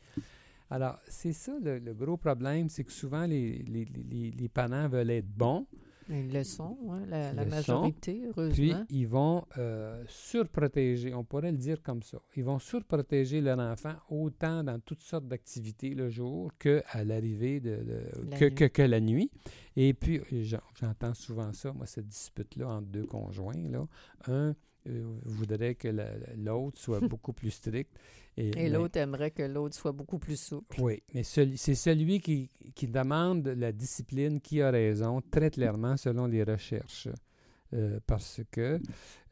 Alors, 0.70 0.98
c'est 1.08 1.34
ça 1.34 1.54
le, 1.62 1.94
gros 1.94 2.18
problème, 2.18 2.70
c'est 2.70 2.84
que 2.84 2.92
souvent, 2.92 3.26
les 3.26 4.50
parents 4.54 4.88
veulent 4.88 5.12
être 5.12 5.28
bons, 5.30 5.68
Ils 6.12 6.32
le 6.32 6.44
sont, 6.44 6.78
hein, 6.90 7.04
la, 7.08 7.34
la 7.34 7.42
Ils 7.44 7.46
le 7.46 7.52
majorité, 7.52 8.14
puis 8.14 8.26
heureusement. 8.28 8.86
ils 8.90 9.08
vont 9.08 9.46
euh, 9.58 10.04
surprotéger, 10.08 11.14
on 11.14 11.24
pourrait 11.24 11.52
le 11.52 11.58
dire 11.58 11.82
comme 11.82 12.04
ça, 12.04 12.20
ils 12.36 12.44
vont 12.44 12.60
surprotéger 12.60 13.42
leur 13.42 13.60
enfant 13.60 13.94
autant 14.10 14.64
dans 14.64 14.80
toutes 14.80 15.02
sortes 15.04 15.28
d'activités 15.28 15.92
le 15.96 16.10
jour 16.10 16.52
qu'à 16.60 17.04
l'arrivée 17.06 17.60
de, 17.60 17.78
de- 17.78 18.30
La 18.30 18.38
que, 18.38 18.46
que- 18.46 18.66
que 18.66 18.82
la 18.82 19.00
nuit. 19.00 19.32
Et 19.76 19.94
puis, 19.94 20.22
j'en- 20.44 20.60
j'entends 20.80 21.14
souvent 21.14 21.54
ça, 21.54 21.72
moi, 21.74 21.86
cette 21.86 22.08
dispute-là 22.08 22.68
entre 22.68 22.88
deux 22.88 23.06
conjoints. 23.06 23.70
Là. 23.70 23.88
Un 24.28 24.54
euh, 24.88 25.04
voudrait 25.26 25.76
que 25.76 25.88
la- 25.88 26.16
l'autre 26.36 26.80
soit 26.80 27.00
beaucoup 27.08 27.34
plus 27.34 27.52
strict. 27.52 27.92
Et, 28.38 28.70
l'autre 28.70 28.98
aimerait 28.98 29.32
que 29.32 29.44
l'autre 29.44 29.76
soit 29.76 29.92
beaucoup 29.92 30.18
plus 30.18 30.40
souple. 30.40 30.80
oui, 30.80 31.04
mais 31.14 31.24
c'est 31.24 31.76
celui 31.76 32.20
qui, 32.22 32.50
qui 32.74 32.88
demande 32.88 33.48
la 33.48 33.72
discipline 33.72 34.40
qui 34.40 34.62
a 34.62 34.72
raison, 34.72 35.22
très 35.30 35.50
clairement, 35.52 35.98
selon 35.98 36.28
les 36.28 36.44
recherches. 36.44 37.10
Euh, 37.74 38.00
parce 38.06 38.42
que 38.52 38.62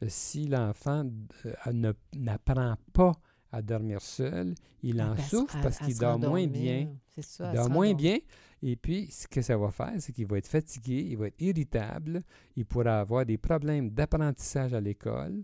euh, 0.02 0.06
si 0.08 0.46
l'enfant 0.46 1.04
euh, 1.44 1.92
n'apprend 2.14 2.74
pas 2.92 3.12
à 3.52 3.60
dormir 3.60 4.00
seul, 4.00 4.54
il 4.82 5.02
en 5.02 5.12
Ah, 5.12 5.14
ben, 5.14 5.22
souffre 5.24 5.56
à- 5.56 5.60
parce 5.60 5.78
qu'il 5.78 5.98
dort 5.98 6.18
moins 6.18 6.46
bien. 6.46 6.88
Ça. 7.20 7.50
Il 7.52 7.56
dort 7.56 7.68
moins 7.68 7.92
bien. 7.92 8.18
Et 8.62 8.76
puis, 8.76 9.10
ce 9.10 9.26
que 9.26 9.42
ça 9.42 9.56
va 9.56 9.70
faire, 9.70 9.92
c'est 9.98 10.12
qu'il 10.12 10.26
va 10.26 10.38
être 10.38 10.46
fatigué, 10.46 11.06
il 11.10 11.16
va 11.16 11.26
être 11.28 11.40
irritable, 11.40 12.22
il 12.56 12.64
pourra 12.66 13.00
avoir 13.00 13.24
des 13.26 13.38
problèmes 13.38 13.90
d'apprentissage 13.90 14.74
à 14.74 14.80
l'école. 14.80 15.42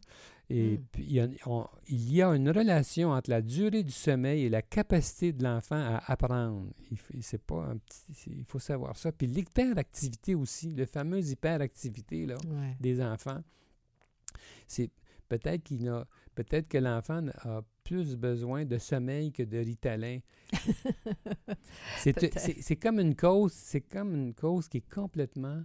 Et 0.49 0.81
puis, 0.93 1.03
il 1.05 1.13
y, 1.13 1.21
a, 1.21 1.29
on- 1.47 1.67
il 1.89 2.13
y 2.13 2.23
a 2.23 2.29
une 2.29 2.49
relation 2.51 3.11
entre 3.11 3.31
la 3.31 3.43
durée 3.43 3.83
du 3.83 3.91
sommeil 3.93 4.45
et 4.45 4.49
la 4.49 4.63
capacité 4.63 5.33
de 5.33 5.43
l'enfant 5.43 5.75
à 5.77 5.97
apprendre. 6.07 6.69
Il, 6.93 6.99
faut- 6.99 7.15
c'est 7.21 7.43
pas 7.43 7.65
un 7.65 7.77
petit, 7.79 8.15
c'est- 8.15 8.31
il 8.31 8.45
faut 8.45 8.61
savoir 8.61 8.97
ça. 8.97 9.11
Puis 9.11 9.27
l'hyperactivité 9.27 10.37
aussi, 10.37 10.71
le 10.71 10.87
fameux 10.87 11.21
hyperactivité 11.21 12.27
là, 12.27 12.37
Ouais. 12.47 12.77
des 12.79 13.03
enfants, 13.03 13.43
c'est 14.69 14.91
peut-être 15.29 15.65
qu'il 15.65 15.89
a, 15.89 16.07
peut-être 16.37 16.69
que 16.69 16.79
l'enfant 16.79 17.27
a 17.43 17.63
plus 17.83 18.17
besoin 18.17 18.65
de 18.65 18.79
sommeil 18.79 19.33
que 19.33 19.43
de 19.43 19.59
Ritalin. 19.59 20.21
C'est, 21.99 22.13
Peut-être. 22.13 22.39
c'est, 22.39 22.61
c'est 22.63 22.77
comme 22.77 23.01
une 23.01 23.15
cause, 23.17 23.53
c'est 23.53 23.81
comme 23.81 24.15
une 24.15 24.35
cause 24.35 24.69
qui 24.69 24.79
est 24.79 24.89
complètement 24.93 25.63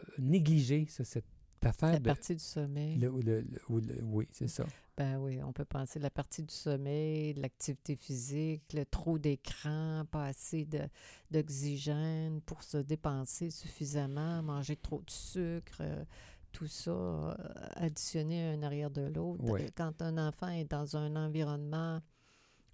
euh, 0.00 0.04
négligée, 0.18 0.86
ça, 0.88 1.04
cette 1.04 1.26
affaire 1.64 1.92
La 1.92 1.98
de. 1.98 2.04
partie 2.04 2.34
du 2.34 2.42
sommeil. 2.42 2.96
le- 2.98 3.10
le- 3.20 3.40
le- 3.40 3.60
ou 3.68 3.78
le- 3.80 4.02
oui, 4.04 4.28
c'est 4.32 4.48
ça. 4.48 4.64
Ben 4.96 5.18
oui, 5.18 5.42
on 5.42 5.52
peut 5.52 5.64
penser 5.64 5.98
la 5.98 6.10
partie 6.10 6.42
du 6.42 6.52
sommeil, 6.52 7.32
l'activité 7.34 7.96
physique, 7.96 8.72
le 8.74 8.84
trop 8.84 9.18
d'écran, 9.18 10.04
pas 10.10 10.26
assez 10.26 10.64
de- 10.66 10.86
d'oxygène 11.30 12.40
pour 12.42 12.62
se 12.62 12.76
dépenser 12.78 13.50
suffisamment, 13.50 14.42
manger 14.42 14.76
trop 14.76 15.00
de 15.02 15.10
sucre, 15.10 15.78
euh, 15.80 16.04
tout 16.52 16.66
ça 16.66 16.90
euh, 16.90 17.34
additionné 17.76 18.50
un 18.52 18.62
arrière 18.62 18.90
de 18.90 19.02
l'autre. 19.02 19.42
Oui. 19.44 19.62
Quand 19.74 20.02
un 20.02 20.18
enfant 20.18 20.48
est 20.48 20.70
dans 20.70 20.96
un 20.96 21.16
environnement, 21.16 22.00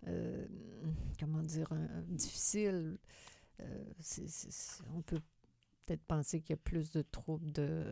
euh, 0.08 0.44
comment 1.20 1.42
dire, 1.42 1.70
un- 1.72 2.02
difficile, 2.08 2.98
euh, 3.60 3.84
on 4.94 5.02
peut 5.02 5.20
peut-être 5.86 6.02
penser 6.04 6.40
qu'il 6.40 6.50
y 6.50 6.58
a 6.58 6.62
plus 6.62 6.90
de 6.90 7.02
troubles 7.02 7.52
de. 7.52 7.84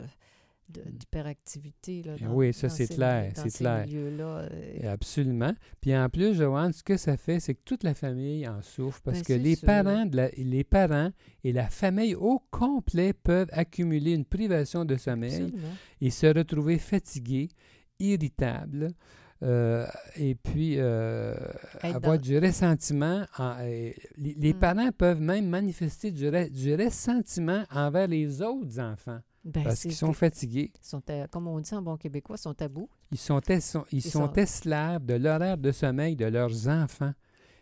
D'hyperactivité. 0.69 2.03
là, 2.03 2.13
Eh 2.19 2.23
dans- 2.25 2.33
oui, 2.33 2.53
ça, 2.53 2.69
c'est 2.69 2.85
ces 2.87 2.95
clair, 2.95 3.31
c'est 3.35 3.49
ces 3.49 3.59
clair. 3.59 3.85
milieux-là, 3.85 4.47
euh, 4.51 4.91
Absolument. 4.93 5.53
Puis 5.81 5.95
en 5.95 6.09
plus, 6.09 6.33
Joanne, 6.35 6.73
ce 6.73 6.83
que 6.83 6.97
ça 6.97 7.17
fait, 7.17 7.39
c'est 7.39 7.55
que 7.55 7.61
toute 7.65 7.83
la 7.83 7.93
famille 7.93 8.47
en 8.47 8.61
souffre 8.61 9.01
parce 9.03 9.19
Ben, 9.19 9.23
que 9.25 9.33
les 9.33 9.55
sûr. 9.55 9.65
parents, 9.65 10.05
de 10.05 10.15
la- 10.17 10.29
les 10.29 10.63
parents 10.63 11.11
et 11.43 11.53
la 11.53 11.67
famille 11.69 12.15
au 12.15 12.39
complet 12.51 13.13
peuvent 13.13 13.49
accumuler 13.51 14.13
une 14.13 14.25
privation 14.25 14.85
de 14.85 14.95
sommeil 14.97 15.33
absolument. 15.43 15.67
et 16.01 16.09
se 16.09 16.27
retrouver 16.27 16.77
fatigués, 16.77 17.49
irritables, 17.99 18.91
euh, 19.43 19.85
et 20.15 20.33
puis 20.35 20.75
euh, 20.77 21.35
avoir 21.81 22.17
dans- 22.17 22.21
du 22.21 22.37
ressentiment. 22.39 23.25
en- 23.37 23.55
euh, 23.59 23.91
les 24.17 24.33
les 24.33 24.53
Mm. 24.53 24.59
parents 24.59 24.91
peuvent 24.91 25.21
même 25.21 25.47
manifester 25.47 26.09
du, 26.11 26.25
re- 26.25 26.49
du 26.51 26.73
ressentiment 26.73 27.63
envers 27.71 28.07
les 28.07 28.41
autres 28.41 28.79
enfants 28.79 29.19
Ben, 29.47 29.63
parce 29.63 29.81
qu'ils 29.81 29.93
sont 29.95 30.13
fatigués. 30.13 30.71
ils 30.81 30.85
sont 30.87 31.01
à- 31.09 31.27
comme 31.27 31.47
on 31.47 31.59
dit 31.59 31.73
en 31.73 31.81
bon 31.81 31.95
québécois, 31.97 32.37
sont 32.37 32.53
tabous. 32.53 32.89
Ils 33.11 33.17
sont, 33.17 33.39
es- 33.47 33.59
sont- 33.61 33.85
ils 33.91 33.99
Ils 33.99 34.01
sont 34.01 34.27
sont- 34.27 34.33
esclaves 34.33 35.05
de 35.05 35.13
l'horaire 35.15 35.57
de 35.57 35.71
sommeil 35.71 36.15
de 36.15 36.25
leurs 36.25 36.67
enfants. 36.67 37.13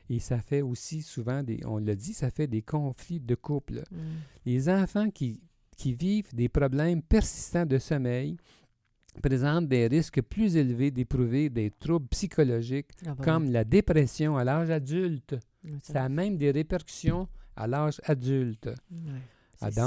Et 0.10 0.20
ça 0.20 0.40
fait 0.40 0.62
aussi 0.62 1.02
souvent, 1.02 1.42
des, 1.44 1.62
on 1.66 1.78
l'a 1.78 1.96
dit, 1.96 2.14
ça 2.14 2.30
fait 2.30 2.48
des 2.48 2.62
conflits 2.62 3.20
de 3.20 3.36
couple. 3.36 3.84
Mm. 3.92 3.98
Les 4.46 4.70
enfants 4.70 5.10
qui, 5.10 5.42
qui 5.78 5.94
vivent 5.94 6.34
des 6.34 6.48
problèmes 6.50 7.02
persistants 7.02 7.66
de 7.66 7.78
sommeil 7.80 8.38
présentent 9.24 9.68
des 9.68 9.88
risques 9.88 10.22
plus 10.22 10.56
élevés 10.58 10.92
d'éprouver 10.92 11.50
des 11.50 11.72
troubles 11.72 12.08
psychologiques 12.10 12.92
Ah, 13.06 13.16
ben 13.16 13.24
comme 13.24 13.52
la 13.52 13.64
dépression 13.64 14.38
à 14.38 14.44
l'âge 14.44 14.70
adulte. 14.70 15.36
oui. 15.64 15.72
Ça- 15.82 15.94
Ça 15.94 16.04
a 16.04 16.10
même 16.10 16.38
des 16.38 16.52
répercussions 16.52 17.28
à 17.56 17.66
l'âge 17.68 18.00
adulte. 18.04 18.70
Ah, 19.62 19.72
ça. 19.72 19.82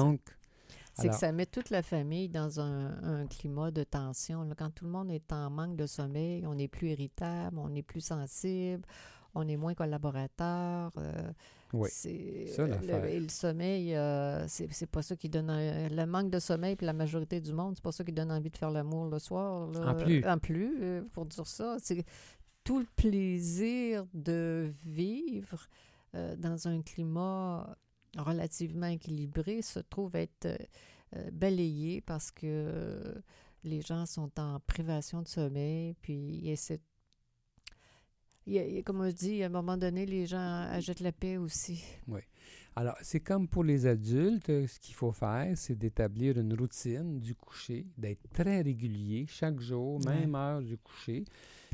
C'est 1.01 1.09
que 1.09 1.15
ça 1.15 1.33
met 1.33 1.47
toute 1.47 1.71
la 1.71 1.83
famille 1.83 2.29
dans 2.29 2.61
un, 2.61 3.03
un 3.03 3.27
climat 3.27 3.71
de 3.71 3.85
tension. 3.85 4.43
là. 4.43 4.55
Quand 4.57 4.71
tout 4.71 4.85
le 4.85 4.91
monde 4.91 5.11
est 5.11 5.33
en 5.33 5.49
manque 5.51 5.77
de 5.77 5.87
sommeil, 5.87 6.47
on 6.47 6.59
est 6.59 6.69
plus 6.69 6.89
irritable, 6.91 7.59
on 7.59 7.75
est 7.75 7.83
plus 7.83 8.01
sensible, 8.01 8.83
on 9.35 9.47
est 9.47 9.57
moins 9.57 9.75
collaborateur. 9.75 10.91
euh, 10.99 11.33
oui. 11.75 11.89
c'est, 11.93 12.47
Ça, 12.47 12.63
euh, 12.63 13.03
le, 13.03 13.09
et 13.11 13.21
le 13.21 13.29
sommeil, 13.29 13.95
euh, 13.95 14.47
c'est, 14.49 14.87
pas 14.91 15.03
ça 15.03 15.15
qui 15.17 15.29
donne... 15.29 15.51
un- 15.51 15.89
le 15.89 16.07
manque 16.07 16.31
de 16.31 16.39
sommeil, 16.39 16.77
puis 16.77 16.87
la 16.87 16.93
majorité 16.95 17.41
du 17.41 17.53
monde, 17.53 17.75
c'est 17.77 17.83
pas 17.85 17.93
ça 17.93 18.05
qui 18.05 18.13
donne 18.13 18.33
envie 18.33 18.51
de 18.51 18.57
faire 18.57 18.71
l'amour 18.71 19.07
le 19.07 19.19
soir. 19.19 19.71
là. 19.71 19.91
En 19.91 19.95
plus. 19.95 20.25
En 20.27 20.39
plus, 20.39 20.79
euh, 20.83 21.03
pour 21.13 21.27
dire 21.27 21.47
ça. 21.47 21.77
C'est 21.81 22.05
tout 22.65 22.79
le 22.81 22.87
plaisir 22.97 24.07
de 24.15 24.73
vivre 24.85 25.67
euh, 26.15 26.37
dans 26.37 26.69
un 26.69 26.81
climat 26.83 27.77
relativement 28.17 28.87
équilibré 28.87 29.61
se 29.63 29.81
trouve 29.81 30.17
être 30.17 30.47
euh, 30.47 30.57
euh, 31.17 31.31
balayé 31.33 32.01
parce 32.01 32.31
que 32.31 32.47
euh, 32.47 33.15
les 33.65 33.81
gens 33.83 34.07
sont 34.07 34.31
en 34.41 34.61
privation 34.61 35.23
de 35.23 35.29
sommeil, 35.29 35.95
puis 36.01 36.41
il 38.47 38.59
a- 38.59 38.83
comme 38.83 39.01
on 39.03 39.11
dit, 39.13 39.43
à 39.43 39.47
un 39.47 39.51
moment 39.51 39.77
donné, 39.77 40.07
les 40.07 40.27
gens 40.27 40.67
achètent 40.71 41.01
la 41.01 41.13
paix 41.13 41.37
aussi. 41.37 41.83
Alors, 42.77 42.95
c'est 43.03 43.21
comme 43.21 43.49
pour 43.49 43.65
les 43.65 43.87
adultes, 43.87 44.47
ce 44.47 44.79
qu'il 44.79 44.95
faut 44.95 45.11
faire, 45.13 45.53
c'est 45.57 45.75
d'établir 45.77 46.39
une 46.39 46.55
routine 46.55 47.19
du 47.19 47.35
coucher, 47.35 47.87
d'être 47.99 48.23
très 48.33 48.63
régulier 48.63 49.27
chaque 49.29 49.59
jour, 49.59 49.99
Ouais. 50.07 50.21
même 50.21 50.35
heure 50.37 50.63
du 50.63 50.79
coucher. 50.79 51.25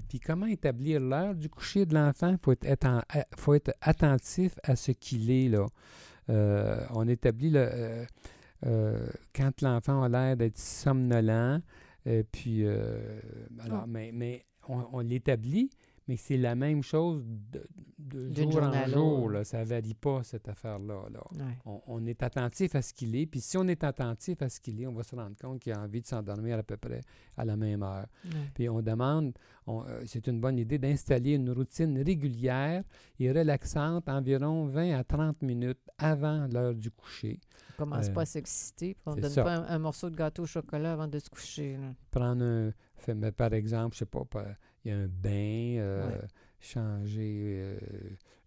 Puis 0.08 0.18
comment 0.18 0.46
établir 0.46 1.00
l'heure 1.00 1.34
du 1.34 1.48
coucher 1.50 1.84
de 1.84 1.94
l'enfant? 1.94 2.30
Il 2.30 2.38
faut 2.42 2.52
être, 2.52 3.04
faut 3.36 3.52
être 3.54 3.72
attentif 3.82 4.58
à 4.62 4.76
ce 4.76 4.92
qu'il 4.92 5.30
est, 5.30 5.48
là. 5.50 5.66
Euh, 6.30 6.84
on 6.94 7.06
établit 7.08 7.50
le, 7.50 7.68
euh, 7.70 8.04
euh, 8.66 9.06
quand 9.34 9.60
l'enfant 9.62 10.02
a 10.02 10.08
l'air 10.08 10.36
d'être 10.36 10.58
somnolent, 10.58 11.60
puis, 12.32 12.64
euh, 12.64 13.20
alors, 13.60 13.82
Oh. 13.84 13.88
mais, 13.88 14.10
mais 14.12 14.44
on, 14.68 14.84
on 14.92 15.00
l'établit, 15.00 15.70
mais 16.08 16.16
c'est 16.16 16.36
la 16.36 16.54
même 16.54 16.82
chose 16.82 17.24
de, 17.26 17.66
jour 18.34 18.62
en 18.62 18.86
jour. 18.86 19.30
Là, 19.30 19.44
ça 19.44 19.60
ne 19.60 19.64
varie 19.64 19.94
pas, 19.94 20.22
cette 20.22 20.48
affaire-là. 20.48 21.04
là. 21.10 21.20
Ouais. 21.32 21.58
On, 21.64 21.80
on 21.86 22.06
est 22.06 22.22
attentif 22.22 22.74
à 22.74 22.82
ce 22.82 22.92
qu'il 22.92 23.16
est. 23.16 23.26
Puis 23.26 23.40
si 23.40 23.56
on 23.56 23.66
est 23.66 23.82
attentif 23.84 24.42
à 24.42 24.48
ce 24.48 24.60
qu'il 24.60 24.80
est, 24.82 24.86
on 24.86 24.92
va 24.92 25.02
se 25.02 25.14
rendre 25.16 25.36
compte 25.40 25.60
qu'il 25.60 25.72
a 25.72 25.80
envie 25.80 26.00
de 26.02 26.06
s'endormir 26.06 26.58
à 26.58 26.62
peu 26.62 26.76
près 26.76 27.00
à 27.36 27.44
la 27.44 27.56
même 27.56 27.82
heure. 27.82 28.06
Ouais. 28.26 28.30
Puis 28.54 28.68
on 28.68 28.82
demande, 28.82 29.32
euh, 29.68 30.02
c'est 30.06 30.26
une 30.26 30.40
bonne 30.40 30.58
idée 30.58 30.78
d'installer 30.78 31.32
une 31.34 31.50
routine 31.50 31.96
régulière 32.02 32.84
et 33.18 33.32
relaxante 33.32 34.08
environ 34.08 34.66
20 34.66 34.98
à 34.98 35.04
30 35.04 35.42
minutes 35.42 35.80
avant 35.98 36.46
l'heure 36.52 36.74
du 36.74 36.90
coucher. 36.90 37.40
On 37.78 37.84
commence 37.84 38.08
Euh, 38.08 38.12
pas 38.12 38.22
à 38.22 38.26
s'exciter, 38.26 38.96
on 39.06 39.14
c'est 39.14 39.20
donne 39.22 39.30
ça. 39.30 39.42
pas 39.42 39.54
un, 39.56 39.66
un 39.68 39.78
morceau 39.78 40.10
de 40.10 40.16
gâteau 40.16 40.42
au 40.42 40.46
chocolat 40.46 40.92
avant 40.92 41.08
de 41.08 41.18
se 41.18 41.28
coucher. 41.30 41.76
là. 41.76 41.88
Prendre 42.10 42.44
un, 42.44 42.72
fait- 42.96 43.14
mais 43.14 43.32
par 43.32 43.52
exemple, 43.52 43.94
je 43.94 44.00
sais 44.00 44.06
pas, 44.06 44.24
par- 44.24 44.44
il 44.84 44.90
y 44.90 44.94
a 44.94 44.98
un 44.98 45.06
bain, 45.08 45.78
euh, 45.80 46.08
Ouais. 46.08 46.20
changer 46.60 47.56
euh, 47.58 47.78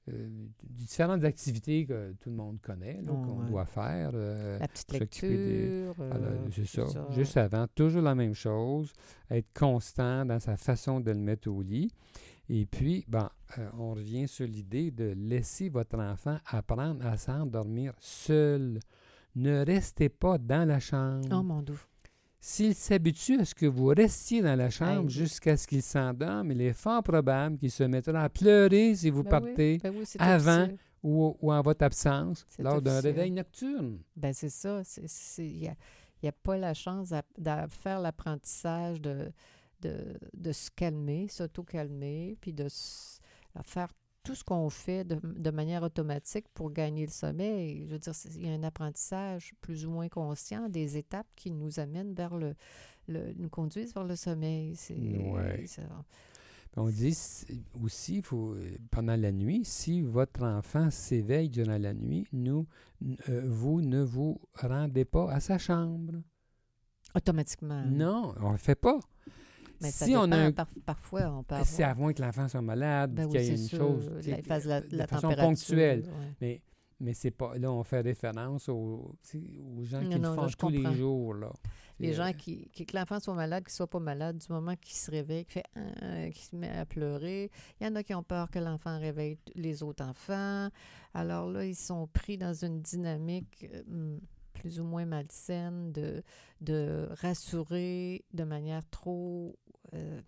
euh, 0.10 0.29
différentes 0.63 1.24
activités 1.24 1.86
que 1.86 2.13
tout 2.20 2.29
le 2.29 2.36
monde 2.36 2.60
connaît, 2.62 3.01
là, 3.01 3.12
Oh, 3.13 3.17
qu'on 3.25 3.41
ouais. 3.44 3.50
doit 3.50 3.65
faire. 3.65 4.12
La 4.13 4.67
petite 4.67 4.91
des- 4.91 5.00
lecture. 5.00 5.96
Alors, 6.12 6.29
euh, 6.32 6.48
c'est 6.51 6.82
tout 6.82 6.89
ça. 6.89 7.08
Juste 7.12 7.38
avant, 7.38 7.67
toujours 7.75 8.01
la 8.01 8.15
même 8.15 8.34
chose, 8.34 8.94
être 9.29 9.48
constant 9.53 10.25
dans 10.25 10.39
sa 10.39 10.56
façon 10.58 11.00
de 11.00 11.12
le 11.12 11.20
mettre 11.20 11.50
au 11.50 11.62
lit. 11.62 11.91
Et 12.50 12.65
puis, 12.65 13.06
euh, 13.13 13.70
on 13.77 13.94
revient 13.94 14.27
sur 14.27 14.48
l'idée 14.48 14.89
de 14.91 15.13
laisser 15.17 15.67
votre 15.67 16.00
enfant 16.00 16.38
apprendre 16.46 17.06
à 17.06 17.17
s'endormir 17.17 17.94
seul. 18.00 18.79
Ne 19.36 19.65
restez 19.65 20.08
pas 20.10 20.38
dans 20.38 20.65
la 20.67 20.79
chambre. 20.79 21.27
Oh 21.32 21.44
mon 21.44 21.62
doux. 21.62 21.79
S'il 22.50 22.75
s'habitue 22.75 23.42
à 23.42 23.44
ce 23.44 23.54
que 23.54 23.66
vous 23.66 23.88
restiez 23.88 24.42
dans 24.42 24.56
la 24.56 24.70
chambre 24.70 25.10
jusqu'à 25.10 25.58
ce 25.58 25.68
qu'il 25.68 25.84
s'endorme, 25.84 26.54
il 26.54 26.62
est 26.62 26.72
fort 26.72 27.04
probable 27.04 27.58
qu'il 27.58 27.70
se 27.70 27.84
mettra 27.84 28.24
à 28.24 28.30
pleurer 28.30 28.96
si 28.96 29.10
vous 29.10 29.24
Ben 29.24 29.30
partez 29.32 29.74
oui, 29.74 29.80
ben 29.84 29.94
oui, 29.94 30.06
avant 30.18 30.70
ou, 31.04 31.36
ou 31.42 31.51
en 31.51 31.62
votre 31.62 31.84
absence 31.84 32.48
lors 32.58 32.82
d'un 32.82 33.01
réveil 33.01 33.32
nocturne. 33.32 34.00
Ben 34.16 34.34
c'est 34.34 34.48
ça. 34.50 34.82
Il 35.39 35.58
n'y 35.58 35.68
a, 35.68 35.75
il 36.24 36.25
y 36.25 36.30
a 36.30 36.32
pas 36.32 36.58
la 36.58 36.74
chance 36.74 37.10
de 37.10 37.51
faire 37.68 38.00
l'apprentissage 38.00 39.01
de, 39.01 39.30
de, 39.82 40.18
de 40.34 40.51
se 40.54 40.72
calmer, 40.72 41.27
s'auto-calmer, 41.27 42.38
puis 42.39 42.54
de 42.54 42.68
à 43.56 43.63
faire 43.63 43.92
tout 44.27 44.36
ce 44.36 44.43
qu'on 44.43 44.69
fait 44.69 45.05
de, 45.05 45.17
de 45.24 45.51
manière 45.51 45.84
automatique 45.84 46.48
pour 46.53 46.72
gagner 46.72 47.05
le 47.05 47.12
sommeil. 47.12 47.86
Je 47.88 47.93
veux 47.93 48.00
dire, 48.00 48.13
il 48.36 48.46
y 48.46 48.50
a 48.50 48.53
un 48.53 48.63
apprentissage 48.63 49.53
plus 49.62 49.86
ou 49.86 49.91
moins 49.91 50.10
conscient 50.10 50.67
des 50.67 50.98
étapes 50.98 51.27
qui 51.38 51.50
nous 51.50 51.79
amènent 51.79 52.13
vers 52.13 52.36
le, 52.36 52.53
le 53.07 53.31
nous 53.38 53.48
conduisent 53.48 53.93
vers 53.93 54.03
le 54.03 54.17
sommeil. 54.17 54.75
C'est 54.75 54.98
Ouais. 54.98 55.65
On 56.75 56.89
dit 56.89 57.17
aussi, 57.81 58.22
faut, 58.22 58.53
euh, 58.53 58.77
pendant 58.91 59.15
la 59.15 59.31
nuit, 59.31 59.62
si 59.63 60.01
votre 60.01 60.43
enfant 60.43 60.91
s'éveille 60.91 61.50
durant 61.50 61.77
la 61.77 61.93
nuit, 61.93 62.27
nous, 62.34 62.67
euh, 63.29 63.41
vous 63.46 63.81
ne 63.81 64.03
vous 64.03 64.39
rendez 64.53 65.05
pas 65.05 65.31
à 65.31 65.39
sa 65.39 65.57
chambre. 65.57 66.22
Automatiquement. 67.15 67.84
Non, 67.86 68.36
on 68.41 68.50
ne 68.50 68.51
le 68.51 68.57
fait 68.57 68.75
pas. 68.75 69.00
Mais 69.81 69.91
ça 69.91 70.05
si 70.05 70.15
on 70.15 70.24
a 70.24 70.27
dépend. 70.27 70.38
un- 70.48 70.51
Par- 70.51 70.67
parfois, 70.86 71.22
on 71.38 71.43
peut 71.43 71.55
C'est 71.65 71.84
à 71.84 71.89
avoir... 71.91 72.03
moins 72.05 72.13
que 72.13 72.22
l'enfant 72.22 72.48
soit 72.48 72.62
malade, 72.62 73.13
Ben 73.13 73.27
qu'il 73.29 73.39
oui, 73.39 73.46
y 73.46 73.50
ait 73.50 73.51
une 73.51 73.57
sûr, 73.57 73.77
chose 73.79 74.10
la- 74.27 74.41
fasse 74.43 74.65
la, 74.65 74.81
de 74.81 74.98
la 74.98 75.07
façon 75.07 75.29
ponctuelle. 75.36 76.03
ouais. 76.05 76.34
Mais, 76.41 76.62
mais 77.00 77.13
c'est 77.13 77.31
pas. 77.31 77.57
Là, 77.57 77.72
on 77.72 77.84
fait 77.84 78.01
référence 78.01 78.69
aux, 78.69 79.15
gens 79.84 80.01
Non, 80.01 80.10
qui 80.10 80.19
non, 80.19 80.29
le 80.31 80.36
font 80.36 80.48
tous 80.48 80.55
comprends. 80.55 80.89
les 80.89 80.96
jours. 80.96 81.34
Là. 81.36 81.51
Les 82.00 82.13
gens 82.13 82.27
euh, 82.27 82.31
qui, 82.31 82.69
qui- 82.72 82.86
que 82.86 82.96
l'enfant 82.96 83.19
soit 83.19 83.34
malade, 83.34 83.63
qu'il 83.63 83.74
soit 83.74 83.88
pas 83.89 84.00
malade, 84.00 84.38
du 84.38 84.51
moment 84.51 84.75
qu'il 84.75 84.96
se 84.96 85.10
réveille, 85.10 85.46
qu'il 85.46 85.62
fait 85.63 86.31
qu'il 86.31 86.43
se 86.43 86.55
met 86.55 86.69
à 86.69 86.86
pleurer. 86.86 87.50
Il 87.79 87.88
y 87.88 87.89
en 87.89 87.96
a 87.96 88.03
qui 88.03 88.13
ont 88.13 88.22
peur 88.24 88.50
que 88.51 88.60
l'enfant 88.60 89.00
réveille 89.00 89.38
les 89.55 89.81
autres 89.84 90.03
enfants. 90.05 90.69
Alors 91.15 91.50
là, 91.50 91.65
ils 91.65 91.75
sont 91.75 92.07
pris 92.07 92.38
dans 92.38 92.53
une 92.53 92.81
dynamique 92.81 93.68
euh, 93.74 93.81
hmm, 93.87 94.20
plus 94.53 94.79
ou 94.79 94.83
moins 94.83 95.05
malsaine 95.05 95.92
de, 95.92 96.22
de 96.61 97.07
rassurer 97.22 98.24
de 98.33 98.44
manière 98.44 98.87
trop, 98.90 99.55
euh, 99.93 100.21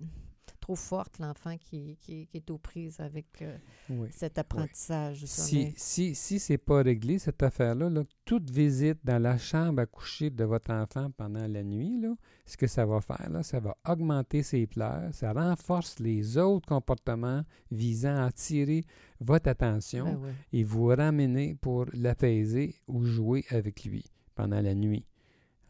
trop 0.59 0.75
forte 0.75 1.17
l'enfant 1.19 1.57
qui, 1.57 1.97
qui, 1.99 2.27
qui 2.27 2.37
est 2.37 2.51
aux 2.51 2.57
prises 2.57 2.99
avec 2.99 3.41
euh, 3.41 3.57
oui. 3.89 4.07
cet 4.11 4.37
apprentissage 4.37 5.25
Si, 5.25 5.73
si, 5.75 6.13
si 6.13 6.39
c'est 6.39 6.57
pas 6.57 6.83
réglé, 6.83 7.17
cette 7.17 7.41
affaire-là, 7.41 7.89
là, 7.89 8.03
toute 8.25 8.49
visite 8.49 8.99
dans 9.03 9.21
la 9.21 9.37
chambre 9.37 9.81
à 9.81 9.85
coucher 9.85 10.29
de 10.29 10.43
votre 10.43 10.71
enfant 10.71 11.09
pendant 11.17 11.47
la 11.47 11.63
nuit, 11.63 11.99
là, 11.99 12.13
ce 12.45 12.55
que 12.55 12.67
ça 12.67 12.85
va 12.85 13.01
faire, 13.01 13.29
là, 13.29 13.41
ça 13.41 13.59
va 13.59 13.75
augmenter 13.87 14.43
ses 14.43 14.67
pleurs, 14.67 15.13
ça 15.13 15.33
renforce 15.33 15.99
les 15.99 16.37
autres 16.37 16.67
comportements 16.67 17.43
visant 17.71 18.15
à 18.17 18.25
attirer 18.25 18.83
votre 19.19 19.49
attention 19.49 20.05
Ben 20.05 20.35
et 20.53 20.63
vous 20.63 20.85
ramener 20.85 21.55
pour 21.55 21.85
l'apaiser 21.93 22.75
ou 22.87 23.03
jouer 23.03 23.43
avec 23.49 23.85
lui 23.85 24.05
pendant 24.35 24.61
la 24.61 24.75
nuit. 24.75 25.05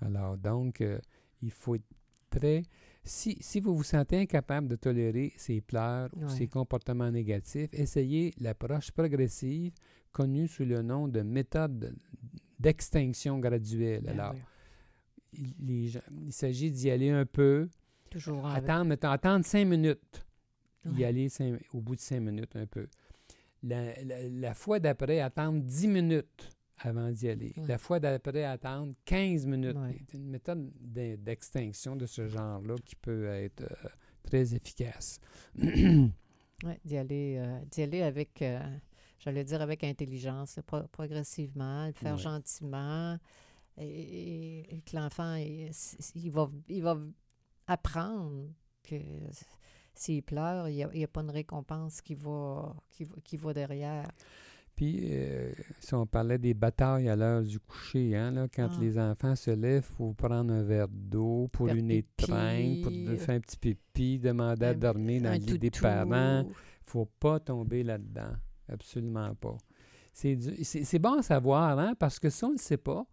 Alors 0.02 0.38
donc, 0.38 0.82
euh, 0.82 1.00
il 1.42 1.52
faut 1.52 1.76
être 1.76 1.88
très... 2.30 2.64
Si, 3.04 3.38
si 3.40 3.60
vous 3.60 3.76
vous 3.76 3.84
sentez 3.84 4.18
incapable 4.20 4.68
de 4.68 4.76
tolérer 4.76 5.34
ces 5.38 5.62
pleurs 5.62 6.10
ou 6.16 6.30
ces 6.30 6.48
comportements 6.48 7.10
négatifs, 7.10 7.70
essayez 7.74 8.34
l'approche 8.40 8.92
progressive 8.92 9.72
connue 10.12 10.48
sous 10.48 10.66
le 10.66 10.82
nom 10.82 11.08
de 11.08 11.22
méthode 11.22 11.96
d'extinction 12.60 13.40
graduelle. 13.40 14.04
Ben 14.04 14.20
Alors, 14.20 14.36
il, 15.34 15.54
les 15.60 15.88
gens- 15.88 16.02
il 16.26 16.34
s'agit 16.34 16.72
d'y 16.72 16.90
aller 16.92 17.10
un 17.10 17.26
peu, 17.26 17.70
Toujours 18.10 18.46
attendre, 19.12 19.46
cinq 19.46 19.66
minutes, 19.66 20.26
y 20.98 21.04
aller 21.04 21.30
cinq- 21.30 21.62
au 21.74 21.80
bout 21.82 21.96
de 21.96 22.02
cinq 22.02 22.20
minutes 22.22 22.56
un 22.56 22.66
peu. 22.66 22.88
La, 23.64 24.02
la- 24.04 24.28
la 24.30 24.54
fois 24.54 24.80
d'après, 24.80 25.20
attendre 25.20 25.62
10 25.62 25.88
minutes 25.88 26.50
avant 26.80 27.10
d'y 27.12 27.28
aller. 27.30 27.54
Ouais. 27.58 27.68
La 27.68 27.78
fois 27.78 28.00
d'après, 28.00 28.44
attendre 28.44 28.94
15 29.06 29.46
minutes. 29.46 29.76
Ouais. 29.78 29.98
C'est 30.10 30.18
une 30.18 30.30
méthode 30.30 30.72
d'e- 30.80 31.18
d'extinction 31.18 31.96
de 31.96 32.06
ce 32.06 32.28
genre-là 32.28 32.76
qui 32.86 32.96
peut 32.96 33.28
être 33.28 33.62
euh, 33.62 33.90
très 34.24 34.54
efficace. 34.56 35.20
Oui, 36.66 36.74
d'y 36.84 36.98
aller, 36.98 37.38
euh, 37.40 37.58
d'y 37.72 37.84
aller 37.84 38.02
avec, 38.02 38.42
euh, 38.42 38.60
j'allais 39.20 39.46
dire 39.46 39.62
avec 39.62 39.82
intelligence, 39.86 40.60
pro- 40.68 40.88
progressivement, 40.92 41.88
le 41.88 41.94
faire 41.94 42.16
Ouais. 42.16 42.20
gentiment, 42.22 43.18
et, 43.78 43.86
et- 43.88 44.76
et 44.76 44.82
que 44.82 44.98
l'enfant, 44.98 45.36
il, 45.36 45.72
il 46.16 46.30
va, 46.32 46.50
il 46.68 46.84
va 46.84 46.98
apprendre 47.66 48.50
que 48.84 48.96
s'il 49.96 50.22
pleure, 50.22 50.68
il 50.68 50.86
n'y 50.94 51.04
a, 51.06 51.08
pas 51.08 51.22
une 51.22 51.30
récompense 51.32 52.02
qui 52.02 52.16
va, 52.16 52.76
qui, 52.92 53.06
va- 53.06 53.16
qui 53.24 53.38
va 53.38 53.54
derrière. 53.54 54.12
Puis, 54.80 54.98
euh, 55.12 55.52
si 55.82 55.94
on 55.94 56.06
parlait 56.08 56.38
des 56.38 56.54
batailles 56.54 57.10
à 57.10 57.16
l'heure 57.18 57.44
du 57.44 57.60
coucher, 57.60 58.16
hein, 58.16 58.32
là, 58.32 58.48
quand 58.48 58.70
Ah. 58.72 58.78
les 58.80 58.98
enfants 58.98 59.36
se 59.36 59.52
lèvent, 59.52 59.86
il 59.92 59.96
faut 59.98 60.14
prendre 60.14 60.54
un 60.54 60.64
verre 60.64 60.88
d'eau 60.88 61.50
pour 61.52 61.68
Faire 61.68 61.76
une 61.76 61.92
étreinte, 61.92 62.82
pour 62.84 62.92
de- 62.94 63.16
faire 63.18 63.36
un 63.36 63.42
petit 63.42 63.58
pipi, 63.58 64.20
demander 64.20 64.68
à 64.68 64.74
dormir 64.74 65.22
dans 65.24 65.32
le 65.34 65.36
lit 65.38 65.60
des 65.60 65.70
parents. 65.70 66.46
faut 66.86 67.06
pas 67.20 67.42
tomber 67.42 67.84
là-dedans. 67.84 68.32
Absolument 68.70 69.36
pas. 69.36 69.58
C'est 70.14 70.38
du- 70.38 70.64
C'est 70.64 70.86
c'est 70.86 70.98
bon 71.00 71.20
à 71.20 71.24
savoir, 71.24 71.78
hein, 71.78 71.94
parce 72.00 72.18
que 72.18 72.30
si 72.30 72.42
on 72.46 72.48
ne 72.48 72.54
le 72.54 72.58
sait 72.60 72.78
pas, 72.78 73.06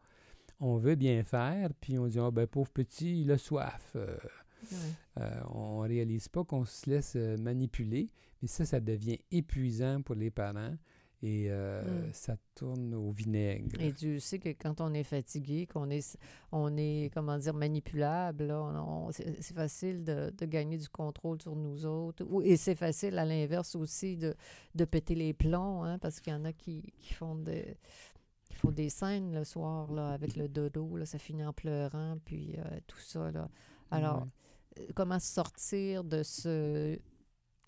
on 0.61 0.76
veut 0.76 0.94
bien 0.94 1.24
faire, 1.24 1.70
puis 1.81 1.98
on 1.98 2.07
dit, 2.07 2.20
ah 2.20 2.31
ben 2.31 2.46
pauvre 2.46 2.70
petit, 2.70 3.22
il 3.22 3.31
a 3.33 3.38
soif. 3.38 3.90
Euh, 3.96 4.16
Ouais. 4.70 4.79
euh, 5.20 5.40
on 5.50 5.83
ne 5.83 5.88
réalise 5.88 6.29
pas 6.29 6.44
qu'on 6.44 6.64
se 6.64 6.88
laisse 6.88 7.16
manipuler, 7.16 8.09
mais 8.40 8.46
ça, 8.46 8.64
ça 8.64 8.79
devient 8.79 9.18
épuisant 9.33 10.00
pour 10.02 10.14
les 10.14 10.31
parents 10.31 10.76
et 11.28 11.46
euh, 11.50 11.82
Mm. 11.82 12.12
ça 12.12 12.36
tourne 12.54 12.94
au 12.94 13.10
vinaigre. 13.10 13.80
Et 13.80 13.90
Dieu 13.92 14.18
sait 14.20 14.38
que 14.38 14.50
quand 14.50 14.80
on 14.80 14.94
est 14.94 15.02
fatigué, 15.02 15.66
qu'on 15.66 15.90
est, 15.90 16.16
on 16.52 16.76
est, 16.76 17.10
comment 17.12 17.36
dire, 17.36 17.52
manipulable, 17.54 18.54
c'est 19.10 19.54
facile 19.54 20.04
de, 20.04 20.30
de 20.30 20.46
gagner 20.46 20.78
du 20.78 20.88
contrôle 20.88 21.42
sur 21.42 21.56
nous 21.56 21.84
autres. 21.84 22.24
Et 22.44 22.56
c'est 22.56 22.76
facile, 22.76 23.18
à 23.18 23.24
l'inverse 23.24 23.74
aussi, 23.74 24.16
de, 24.16 24.34
de 24.74 24.84
péter 24.84 25.14
les 25.14 25.34
plombs, 25.34 25.82
hein, 25.82 25.98
parce 25.98 26.20
qu'il 26.20 26.32
y 26.32 26.36
en 26.36 26.44
a 26.44 26.52
qui, 26.52 26.92
qui 27.00 27.12
font 27.14 27.34
des 27.34 27.76
qui 28.48 28.54
font 28.54 28.70
des 28.70 28.88
scènes 28.90 29.34
le 29.34 29.42
soir 29.42 29.90
là, 29.92 30.10
avec 30.12 30.36
le 30.36 30.48
dodo, 30.48 30.96
là, 30.96 31.04
ça 31.04 31.18
finit 31.18 31.44
en 31.44 31.52
pleurant, 31.52 32.16
puis 32.24 32.54
euh, 32.58 32.78
tout 32.86 33.00
ça. 33.00 33.30
Là. 33.32 33.48
Alors, 33.90 34.22
Ouais. 34.22 34.84
euh, 34.84 34.92
comment 34.94 35.18
sortir 35.18 36.04
de 36.04 36.22
ce 36.22 36.96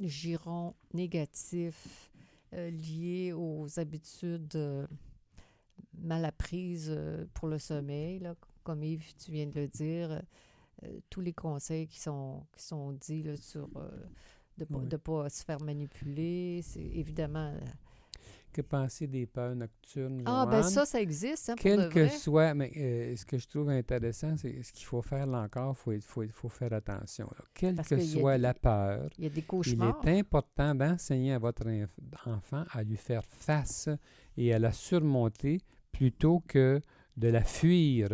giron 0.01 0.75
négatif 0.95 2.13
euh, 2.55 2.71
lié 2.71 3.33
aux 3.33 3.79
habitudes 3.79 4.57
euh, 4.57 4.87
mal 5.95 6.25
apprises 6.25 6.91
euh, 6.91 7.27
pour 7.35 7.49
le 7.49 7.59
sommeil, 7.59 8.19
là, 8.21 8.35
comme 8.65 8.83
Yves, 8.83 9.15
tu 9.17 9.33
viens 9.33 9.47
de 9.47 9.55
le 9.61 9.69
dire, 9.69 10.23
euh, 10.83 11.01
tous 11.11 11.21
les 11.21 11.33
conseils 11.33 11.87
qui 11.87 12.01
sont, 12.01 12.47
qui 12.57 12.63
sont 12.63 12.93
dits 12.93 13.23
là, 13.23 13.37
sur 13.37 13.69
euh, 13.77 13.91
de 14.59 14.67
ne 14.71 14.97
pas, 14.97 15.23
pas 15.23 15.29
se 15.29 15.45
faire 15.45 15.61
manipuler, 15.61 16.61
c'est 16.63 16.81
évidemment... 16.81 17.55
Que 18.53 18.63
penser 18.63 19.07
des 19.07 19.27
peurs 19.27 19.55
nocturnes? 19.55 20.23
Ah, 20.27 20.47
ben 20.51 20.63
ça, 20.63 20.85
ça 20.87 21.01
existe, 21.01 21.51
hein, 21.51 21.55
pour 21.55 21.63
Quel 21.63 21.81
de 21.81 21.89
que 21.89 22.01
vrai. 22.01 22.09
soit, 22.09 22.55
mais 22.55 22.73
euh, 22.77 23.15
ce 23.17 23.25
que 23.25 23.39
je 23.39 23.47
trouve 23.47 23.69
intéressant, 23.71 24.37
c'est 24.37 24.63
ce 24.63 24.73
qu'il 24.73 24.87
faut 24.87 25.03
faire 25.03 25.27
là 25.27 25.43
encore, 25.43 25.77
il 25.89 26.01
faut, 26.01 26.23
faut, 26.23 26.25
faut 26.33 26.49
faire 26.49 26.73
attention. 26.73 27.27
là. 27.39 27.45
Quelle 27.55 27.75
Parce 27.77 27.89
que 27.89 28.01
soit 28.01 28.37
des- 28.37 28.43
la 28.43 28.55
peur, 28.55 29.11
Il 29.19 29.25
y 29.25 29.27
a 29.27 29.31
des 29.31 29.41
il 29.41 29.45
cauchemars. 29.47 30.01
est 30.07 30.19
important 30.19 30.75
d'enseigner 30.75 31.35
à 31.35 31.39
votre 31.39 31.67
enfant 32.27 32.65
à 32.71 32.83
lui 32.83 32.97
faire 32.97 33.25
face 33.25 33.89
et 34.37 34.53
à 34.55 34.59
la 34.59 34.73
surmonter 34.73 35.61
plutôt 35.93 36.41
que 36.47 36.81
de 37.17 37.29
la 37.29 37.43
fuir 37.45 38.09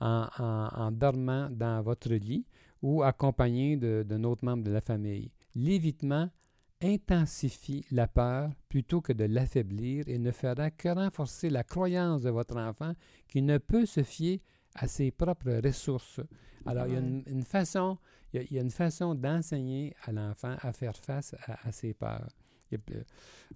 en, 0.00 0.26
en- 0.38 0.68
en 0.74 0.90
dormant 0.92 1.48
dans 1.50 1.80
votre 1.82 2.12
lit 2.12 2.44
ou 2.82 3.02
accompagné 3.02 3.76
d'un 3.76 4.24
autre 4.24 4.44
membre 4.44 4.64
de 4.64 4.70
la 4.70 4.80
famille. 4.80 5.30
L'évitement 5.54 6.28
intensifie 6.82 7.84
la 7.90 8.06
peur 8.06 8.50
plutôt 8.68 9.00
que 9.00 9.12
de 9.12 9.24
l'affaiblir 9.24 10.04
et 10.08 10.18
ne 10.18 10.30
fera 10.30 10.70
que 10.70 10.88
renforcer 10.88 11.50
la 11.50 11.64
croyance 11.64 12.22
de 12.22 12.30
votre 12.30 12.56
enfant 12.56 12.92
qui 13.28 13.42
ne 13.42 13.58
peut 13.58 13.86
se 13.86 14.02
fier 14.02 14.40
à 14.74 14.86
ses 14.86 15.10
propres 15.10 15.60
ressources. 15.64 16.20
Alors, 16.66 16.86
il 16.86 16.92
y 16.94 16.96
a 16.96 17.00
une, 17.00 17.22
une 17.26 17.42
façon, 17.44 17.96
il 18.32 18.40
y 18.40 18.42
a, 18.42 18.46
il 18.50 18.56
y 18.56 18.58
a 18.58 18.62
une 18.62 18.70
façon 18.70 19.14
d'enseigner 19.14 19.94
à 20.04 20.12
l'enfant 20.12 20.56
à 20.60 20.72
faire 20.72 20.96
face 20.96 21.34
à, 21.46 21.66
à 21.66 21.72
ses 21.72 21.94
peurs. 21.94 22.28
Il 22.70 22.78
a- 22.78 23.02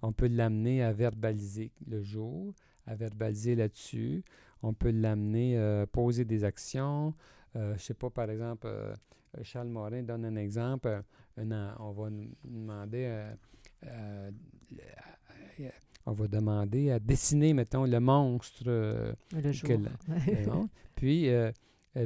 on 0.01 0.13
peut 0.13 0.27
l'amener 0.27 0.81
à 0.83 0.93
verbaliser 0.93 1.71
le 1.85 2.01
jour, 2.01 2.53
à 2.87 2.95
verbaliser 2.95 3.55
là-dessus. 3.55 4.23
On 4.63 4.73
peut 4.73 4.91
l'amener 4.91 5.57
à 5.57 5.85
poser 5.85 6.23
des 6.25 6.43
actions. 6.43 7.13
Euh, 7.55 7.69
je 7.71 7.73
ne 7.73 7.77
sais 7.79 7.93
pas, 7.93 8.09
par 8.09 8.29
exemple, 8.29 8.67
euh, 8.67 8.95
Charles 9.43 9.69
Morin 9.69 10.03
donne 10.03 10.25
un 10.25 10.35
exemple. 10.35 10.87
euh, 11.37 11.71
on 11.79 11.91
va 11.91 12.09
demander 12.43 13.05
euh, 13.05 13.33
euh, 13.85 14.31
on 16.05 16.13
va 16.13 16.27
demander 16.27 16.91
à 16.91 16.99
dessiner, 16.99 17.53
mettons, 17.53 17.85
le 17.85 17.99
monstre. 17.99 18.63
Le 18.65 19.51
jour. 19.51 19.69
que 19.69 19.73
la- 19.73 19.89
le 20.41 20.45
monstre. 20.47 20.73
Puis, 20.95 21.29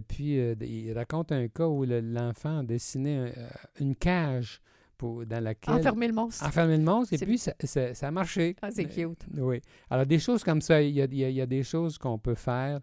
puis 0.08 0.34
il 0.36 0.94
raconte 0.94 1.32
un 1.32 1.48
cas 1.48 1.68
où 1.68 1.86
le- 1.86 2.02
l'enfant 2.02 2.60
a 2.60 2.64
dessiné 2.64 3.18
un- 3.18 3.32
une 3.80 3.96
cage 3.96 4.62
pour, 4.98 5.26
dans 5.26 5.44
laquelle... 5.44 5.76
Enfermer 5.76 6.08
le 6.08 6.14
monstre. 6.14 6.46
Enfermer 6.46 6.78
le 6.78 6.84
monstre, 6.84 7.14
et 7.14 7.18
puis 7.18 7.38
ça, 7.38 7.54
ça- 7.64 7.94
ça 7.94 8.08
a 8.08 8.12
marché. 8.12 8.56
Ah, 8.62 8.70
c'est 8.72 8.86
cute. 8.86 9.26
oui. 9.38 9.62
Alors, 9.90 10.06
des 10.06 10.20
choses 10.20 10.44
comme 10.44 10.62
ça, 10.62 10.82
il 10.82 10.94
y 10.94 11.02
a, 11.02 11.06
il 11.06 11.16
y 11.16 11.24
a- 11.26 11.30
il 11.30 11.36
y 11.36 11.42
a 11.42 11.46
des 11.46 11.64
choses 11.64 11.98
qu'on 11.98 12.18
peut 12.18 12.36
faire 12.36 12.80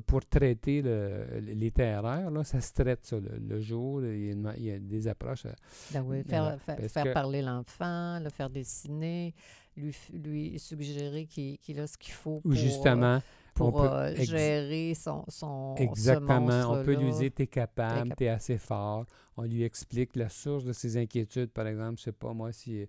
pour 0.00 0.24
traiter 0.26 0.82
le- 0.82 1.26
les 1.40 1.70
terreurs. 1.70 2.30
Là. 2.30 2.44
Ça 2.44 2.60
se 2.60 2.72
traite, 2.72 3.04
ça, 3.06 3.16
le, 3.18 3.30
le 3.38 3.60
jour. 3.60 4.02
Il 4.04 4.24
y, 4.26 4.28
a 4.28 4.32
une- 4.32 4.54
il 4.58 4.64
y 4.64 4.70
a 4.72 4.78
des 4.78 5.08
approches. 5.08 5.46
euh, 5.46 5.52
Ben 5.92 6.04
oui, 6.06 6.22
faire, 6.22 6.58
faire, 6.60 6.76
parce 6.76 6.92
faire 6.92 7.04
que- 7.04 7.12
parler 7.12 7.42
l'enfant, 7.42 8.18
le 8.20 8.30
faire 8.30 8.50
dessiner, 8.50 9.34
lui, 9.76 9.94
lui 10.12 10.58
suggérer 10.58 11.26
qu'il 11.26 11.80
a 11.80 11.86
ce 11.86 11.96
qu'il 11.98 12.12
faut 12.14 12.40
pour, 12.40 12.52
euh, 12.52 12.54
justement, 12.54 13.20
pour 13.54 13.68
on 13.68 13.72
peut 13.72 13.88
euh, 13.88 14.16
gérer 14.16 14.94
son, 14.94 15.24
son 15.28 15.76
ce 15.76 15.82
Exactement. 15.82 16.70
On 16.72 16.84
peut 16.84 16.94
lui 16.94 17.12
dire 17.12 17.30
t'es 17.34 17.46
capable, 17.46 18.08
cap- 18.10 18.18
t'es 18.18 18.28
assez 18.28 18.58
fort. 18.58 19.04
On 19.36 19.42
lui 19.42 19.62
explique 19.64 20.14
la 20.16 20.28
source 20.28 20.64
de 20.64 20.72
ses 20.72 20.96
inquiétudes. 20.96 21.50
Par 21.50 21.66
exemple, 21.66 21.98
je 21.98 22.04
sais 22.04 22.12
pas 22.12 22.32
moi 22.32 22.52
si 22.52 22.82
euh, 22.82 22.86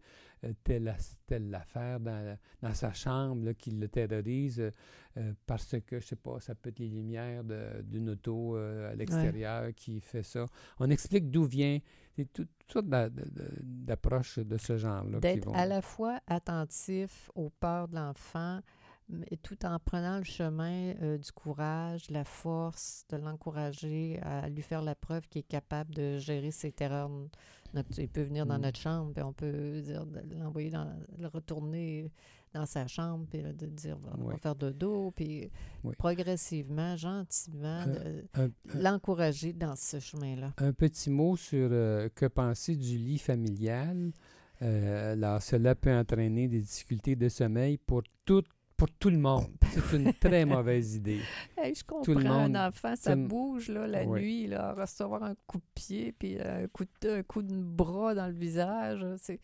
telle, 0.64 0.88
as- 0.90 1.16
telle 1.28 1.54
affaire 1.56 2.00
dans, 2.00 2.38
dans 2.62 2.74
sa 2.74 2.94
chambre 2.94 3.46
là, 3.46 3.54
qui 3.54 3.72
le 3.72 3.88
terrorise 3.88 4.60
euh, 4.60 4.72
euh, 5.18 5.34
parce 5.46 5.76
que, 5.86 6.00
je 6.00 6.06
sais 6.06 6.16
pas, 6.16 6.40
ça 6.40 6.56
peut 6.56 6.70
être 6.70 6.80
les 6.80 6.90
lumières 6.90 7.44
d'une 7.84 8.10
auto 8.10 8.58
euh, 8.58 8.92
à 8.92 8.96
l'extérieur 8.96 9.74
qui 9.76 10.00
fait 10.02 10.24
ça. 10.24 10.46
On 10.80 10.90
explique 10.90 11.30
d'où 11.32 11.46
vient. 11.46 11.80
C'est 12.18 12.32
toutes 12.32 12.50
sortes 12.72 12.88
d'approches 13.64 14.40
de 14.40 14.58
ce 14.58 14.78
genre-là. 14.78 15.20
D'être 15.20 15.46
vont- 15.46 15.54
à 15.54 15.66
la 15.66 15.82
fois 15.82 16.20
attentif 16.28 17.30
aux 17.36 17.50
peurs 17.50 17.88
de 17.88 17.96
l'enfant, 17.96 18.60
tout 19.44 19.66
en 19.66 19.78
prenant 19.80 20.18
le 20.18 20.24
chemin 20.24 20.94
euh, 21.02 21.18
du 21.18 21.32
courage, 21.32 22.08
de 22.08 22.14
la 22.14 22.24
force, 22.24 23.06
de 23.10 23.18
l'encourager 23.18 24.20
à 24.24 24.50
lui 24.50 24.62
faire 24.64 24.82
la 24.82 24.96
preuve 24.96 25.28
qu'il 25.28 25.40
est 25.42 25.44
capable 25.48 25.94
de 25.94 26.18
gérer 26.18 26.52
ses 26.52 26.72
terreurs. 26.72 27.12
Il 27.98 28.08
peut 28.10 28.24
venir 28.24 28.46
dans 28.46 28.58
Mm. 28.58 28.62
notre 28.62 28.80
chambre, 28.80 29.14
puis 29.14 29.24
on 29.24 29.34
peut 29.34 29.82
dire 29.82 30.06
de 30.06 30.22
l'envoyer 30.40 30.70
dans 30.70 30.88
le 31.20 31.28
retourner 31.28 32.10
dans 32.54 32.66
sa 32.66 32.88
chambre, 32.88 33.26
puis 33.30 33.42
de 33.44 33.66
dire 33.66 33.98
on 34.18 34.24
va 34.24 34.34
Oui. 34.34 34.40
faire 34.42 34.56
dodo, 34.56 35.12
puis 35.12 35.52
Oui. 35.84 35.94
progressivement, 35.98 36.96
gentiment, 36.96 37.84
Euh, 37.88 38.22
de- 38.34 38.52
l'encourager 38.82 39.52
dans 39.52 39.76
ce 39.76 40.00
chemin-là. 40.00 40.54
Un 40.60 40.72
petit 40.72 41.10
mot 41.10 41.36
sur 41.36 41.68
euh, 41.72 42.08
que 42.16 42.26
penser 42.28 42.76
du 42.78 42.98
lit 42.98 43.18
familial. 43.20 44.14
Euh, 44.62 45.12
alors, 45.14 45.42
cela 45.42 45.76
peut 45.76 45.94
entraîner 45.94 46.48
des 46.48 46.62
difficultés 46.62 47.18
de 47.18 47.28
sommeil 47.28 47.78
pour 47.78 48.04
tout, 48.24 48.44
pour 48.78 48.90
tout 48.92 49.10
le 49.10 49.18
monde. 49.18 49.48
C'est 49.72 49.96
une 49.98 50.14
très 50.14 50.46
mauvaise 50.46 50.96
idée. 50.96 51.22
Hey, 51.58 51.74
je 51.76 51.82
Tout 51.82 51.96
comprends, 51.96 52.14
le 52.20 52.24
monde 52.24 52.56
un 52.58 52.68
enfant, 52.68 52.94
ça 52.96 53.16
bouge 53.16 53.70
là, 53.70 53.88
la 53.88 54.04
Oui. 54.04 54.22
nuit, 54.22 54.48
là, 54.48 54.74
recevoir 54.74 55.24
un 55.24 55.34
coup 55.48 55.58
de 55.58 55.64
pied, 55.74 56.12
puis 56.18 56.38
un 56.42 56.68
coup 56.68 56.84
de, 57.02 57.10
un 57.10 57.24
coup 57.24 57.42
de 57.42 57.56
bras 57.56 58.14
dans 58.14 58.28
le 58.28 58.34
visage. 58.34 59.06
C'est, 59.22 59.40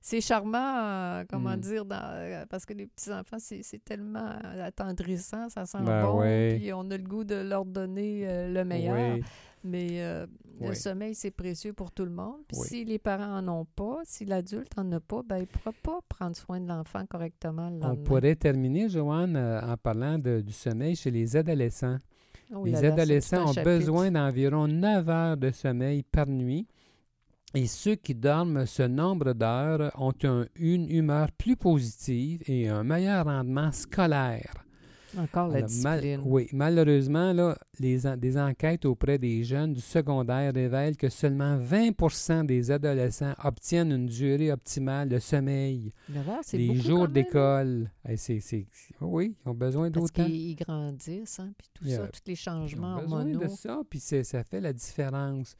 c'est 0.00 0.20
charmant, 0.20 0.58
euh, 0.78 1.24
comment 1.30 1.56
Mm. 1.56 1.60
dire, 1.60 1.84
dans- 1.84 2.00
euh, 2.02 2.44
parce 2.50 2.66
que 2.66 2.72
les 2.72 2.86
petits-enfants, 2.88 3.36
c'est, 3.38 3.62
c'est 3.62 3.82
tellement 3.84 4.32
attendrissant, 4.60 5.48
ça 5.48 5.64
sent 5.66 5.78
Ben 5.82 6.02
bon, 6.04 6.20
oui. 6.22 6.58
puis 6.58 6.72
on 6.72 6.90
a 6.90 6.96
le 6.96 7.04
goût 7.04 7.24
de 7.24 7.36
leur 7.36 7.64
donner 7.64 8.26
euh, 8.28 8.52
le 8.52 8.64
meilleur. 8.64 9.14
Oui, 9.16 9.22
Mais 9.64 10.02
euh, 10.02 10.26
le 10.60 10.74
sommeil, 10.74 11.14
c'est 11.14 11.30
précieux 11.30 11.72
pour 11.72 11.90
tout 11.92 12.04
le 12.04 12.10
monde. 12.10 12.40
Puis 12.48 12.56
Oui. 12.60 12.66
si 12.68 12.84
les 12.84 12.98
parents 12.98 13.38
en 13.38 13.46
ont 13.48 13.64
pas, 13.64 13.98
si 14.04 14.24
l'adulte 14.24 14.72
en 14.76 14.90
a 14.92 15.00
pas, 15.00 15.22
ben, 15.24 15.36
il 15.38 15.40
ne 15.42 15.46
pourra 15.46 15.72
pas 15.82 16.00
prendre 16.08 16.36
soin 16.36 16.60
de 16.60 16.66
l'enfant 16.68 17.04
correctement 17.06 17.70
le 17.70 17.84
on 17.84 17.96
pourrait 17.96 18.34
terminer, 18.36 18.88
Joanne, 18.88 19.36
euh, 19.36 19.60
en 19.60 19.76
parlant 19.76 20.18
de- 20.18 20.40
du 20.40 20.52
sommeil 20.52 20.96
chez 20.96 21.10
les 21.10 21.36
adolescents. 21.36 21.98
Oh 22.54 22.64
les 22.64 22.72
là 22.72 22.82
là, 22.82 22.92
adolescents 22.92 23.44
ont 23.44 23.52
chapitre. 23.52 23.62
besoin 23.78 24.10
d'environ 24.10 24.66
9 24.68 25.08
heures 25.08 25.36
de 25.36 25.50
sommeil 25.52 26.02
par 26.02 26.26
nuit. 26.26 26.66
Et 27.54 27.66
ceux 27.66 27.94
qui 27.96 28.14
dorment 28.14 28.64
ce 28.66 28.82
nombre 28.82 29.32
d'heures 29.34 29.92
ont 30.00 30.12
un- 30.24 30.46
une 30.56 30.90
humeur 30.90 31.30
plus 31.32 31.56
positive 31.56 32.42
et 32.46 32.68
un 32.68 32.82
meilleur 32.82 33.26
rendement 33.26 33.70
scolaire. 33.72 34.64
Encore 35.18 35.48
la 35.48 35.56
Alors, 35.58 35.70
mal- 35.82 36.00
discipline. 36.00 36.20
oui, 36.24 36.48
malheureusement, 36.52 37.32
là, 37.32 37.56
les 37.78 38.06
en- 38.06 38.16
des 38.16 38.38
enquêtes 38.38 38.84
auprès 38.84 39.18
des 39.18 39.44
jeunes 39.44 39.72
du 39.74 39.80
secondaire 39.80 40.52
révèlent 40.54 40.96
que 40.96 41.08
seulement 41.08 41.58
20% 41.58 42.44
des 42.44 42.70
adolescents 42.70 43.34
obtiennent 43.44 43.92
une 43.92 44.06
durée 44.06 44.50
optimale 44.52 45.08
de 45.08 45.18
sommeil. 45.18 45.92
Les 46.52 46.74
jours 46.76 47.04
hein? 47.04 47.08
d'école. 47.08 47.90
C'est- 48.16 48.66
oui, 49.00 49.34
ils 49.44 49.48
ont 49.48 49.54
besoin 49.54 49.90
Parce 49.90 50.10
d'autant. 50.12 50.24
qu'ils 50.24 50.50
ils 50.50 50.56
grandissent, 50.56 51.40
hein, 51.40 51.52
puis 51.58 51.68
tout 51.74 51.84
ça, 51.88 52.04
a- 52.04 52.08
tous 52.08 52.20
les 52.26 52.32
Ils 52.32 52.36
changements 52.36 52.96
ont 52.96 53.02
besoin 53.02 53.24
de 53.24 53.48
ça, 53.48 53.80
puis 53.88 54.00
ça 54.00 54.44
fait 54.44 54.60
la 54.60 54.72
différence. 54.72 55.56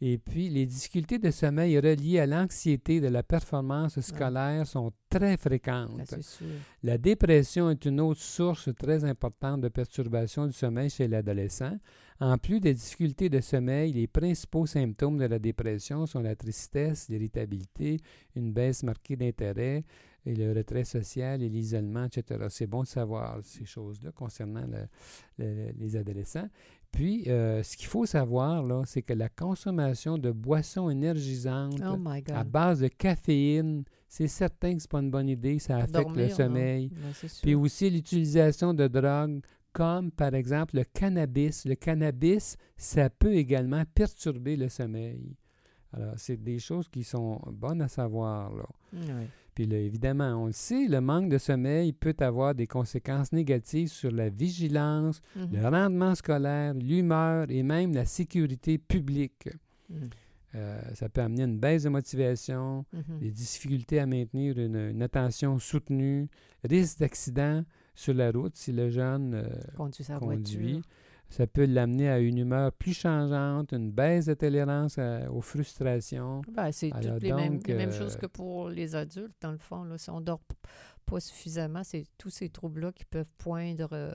Et 0.00 0.16
puis, 0.18 0.48
les 0.48 0.64
difficultés 0.64 1.18
de 1.18 1.30
sommeil 1.32 1.76
reliées 1.78 2.20
à 2.20 2.26
l'anxiété 2.26 3.00
de 3.00 3.08
la 3.08 3.22
performance 3.24 3.98
scolaire 4.00 4.64
sont 4.66 4.92
très 5.10 5.36
fréquentes. 5.36 6.20
Sûr. 6.22 6.46
La 6.84 6.98
dépression 6.98 7.70
est 7.70 7.84
une 7.84 8.00
autre 8.00 8.20
source 8.20 8.68
très 8.76 9.02
importante 9.04 9.60
de 9.60 9.68
perturbation 9.68 10.46
du 10.46 10.52
sommeil 10.52 10.88
chez 10.90 11.08
l'adolescent. 11.08 11.76
En 12.20 12.36
plus 12.38 12.60
des 12.60 12.74
difficultés 12.74 13.28
de 13.28 13.40
sommeil, 13.40 13.92
les 13.92 14.06
principaux 14.06 14.66
symptômes 14.66 15.18
de 15.18 15.24
la 15.24 15.38
dépression 15.38 16.06
sont 16.06 16.20
la 16.20 16.36
tristesse, 16.36 17.08
l'irritabilité, 17.08 17.98
une 18.36 18.52
baisse 18.52 18.82
marquée 18.84 19.16
d'intérêt, 19.16 19.84
et 20.26 20.34
le 20.34 20.52
retrait 20.52 20.84
social 20.84 21.42
et 21.42 21.48
l'isolement, 21.48 22.04
etc. 22.04 22.46
C'est 22.50 22.66
bon 22.66 22.82
de 22.82 22.88
savoir 22.88 23.38
ces 23.44 23.64
choses-là 23.64 24.10
concernant 24.12 24.66
le- 24.66 24.88
le- 25.38 25.70
les 25.78 25.96
adolescents. 25.96 26.48
Puis, 26.92 27.24
euh, 27.28 27.62
ce 27.62 27.76
qu'il 27.76 27.86
faut 27.86 28.06
savoir, 28.06 28.62
là, 28.62 28.82
c'est 28.86 29.02
que 29.02 29.12
la 29.12 29.28
consommation 29.28 30.18
de 30.18 30.30
boissons 30.30 30.90
énergisantes 30.90 31.80
Oh 31.84 31.96
à 32.32 32.44
base 32.44 32.80
de 32.80 32.88
caféine, 32.88 33.84
c'est 34.08 34.26
certain 34.26 34.74
que 34.74 34.80
c'est 34.80 34.90
pas 34.90 35.00
une 35.00 35.10
bonne 35.10 35.28
idée, 35.28 35.58
ça 35.58 35.76
affecte 35.76 35.92
Dormir, 35.92 36.24
le 36.24 36.30
non? 36.30 36.34
sommeil. 36.36 36.90
Puis 37.42 37.54
aussi 37.54 37.90
l'utilisation 37.90 38.74
de 38.74 38.88
drogues 38.88 39.40
comme 39.72 40.10
par 40.10 40.34
exemple 40.34 40.76
le 40.76 40.84
cannabis. 40.84 41.64
Le 41.64 41.74
cannabis, 41.74 42.56
ça 42.76 43.10
peut 43.10 43.34
également 43.34 43.84
perturber 43.94 44.56
le 44.56 44.68
sommeil. 44.68 45.36
Alors, 45.92 46.14
c'est 46.16 46.36
des 46.36 46.58
choses 46.58 46.88
qui 46.88 47.04
sont 47.04 47.40
bonnes 47.52 47.80
à 47.80 47.88
savoir. 47.88 48.52
Là. 48.54 48.66
Oui. 48.92 49.26
Puis 49.58 49.66
là, 49.66 49.76
évidemment, 49.78 50.40
on 50.40 50.46
le 50.46 50.52
sait, 50.52 50.86
le 50.86 51.00
manque 51.00 51.28
de 51.28 51.36
sommeil 51.36 51.92
peut 51.92 52.14
avoir 52.20 52.54
des 52.54 52.68
conséquences 52.68 53.32
négatives 53.32 53.88
sur 53.88 54.12
la 54.12 54.28
vigilance, 54.28 55.20
Mhm. 55.34 55.48
le 55.52 55.66
rendement 55.68 56.14
scolaire, 56.14 56.74
l'humeur 56.74 57.46
et 57.50 57.64
même 57.64 57.92
la 57.92 58.04
sécurité 58.04 58.78
publique. 58.78 59.48
Mhm. 59.90 60.10
Euh, 60.54 60.80
ça 60.94 61.08
peut 61.08 61.22
amener 61.22 61.42
une 61.42 61.58
baisse 61.58 61.82
de 61.82 61.88
motivation, 61.88 62.84
Mhm. 62.92 63.18
des 63.18 63.30
difficultés 63.32 63.98
à 63.98 64.06
maintenir 64.06 64.56
une, 64.60 64.76
une 64.76 65.02
attention 65.02 65.58
soutenue, 65.58 66.28
risque 66.62 67.00
d'accident 67.00 67.64
sur 67.96 68.14
la 68.14 68.30
route 68.30 68.54
si 68.54 68.70
le 68.70 68.90
jeune 68.90 69.34
euh, 69.34 69.48
Conduit 69.76 70.04
sa 70.04 70.20
conduit, 70.20 70.74
voiture. 70.74 70.82
Ça 71.30 71.46
peut 71.46 71.66
l'amener 71.66 72.08
à 72.08 72.18
une 72.20 72.38
humeur 72.38 72.72
plus 72.72 72.94
changeante, 72.94 73.72
une 73.72 73.90
baisse 73.90 74.26
de 74.26 74.34
tolérance 74.34 74.98
à- 74.98 75.30
aux 75.30 75.42
frustrations. 75.42 76.40
Ben, 76.52 76.72
c'est 76.72 76.90
toutes 76.90 77.22
les, 77.22 77.32
mêmes, 77.32 77.54
donc, 77.58 77.68
mêmes 77.68 77.90
euh, 77.90 77.92
choses 77.98 78.16
que 78.16 78.26
pour 78.26 78.68
les 78.70 78.94
adultes, 78.94 79.34
dans 79.42 79.52
le 79.52 79.58
fond. 79.58 79.84
Là, 79.84 79.98
si 79.98 80.08
on 80.10 80.20
dort 80.22 80.40
pas 81.04 81.20
suffisamment, 81.20 81.84
c'est 81.84 82.04
tous 82.16 82.30
ces 82.30 82.48
troubles-là 82.48 82.92
qui 82.92 83.04
peuvent 83.04 83.32
poindre 83.36 83.88
euh, 83.92 84.14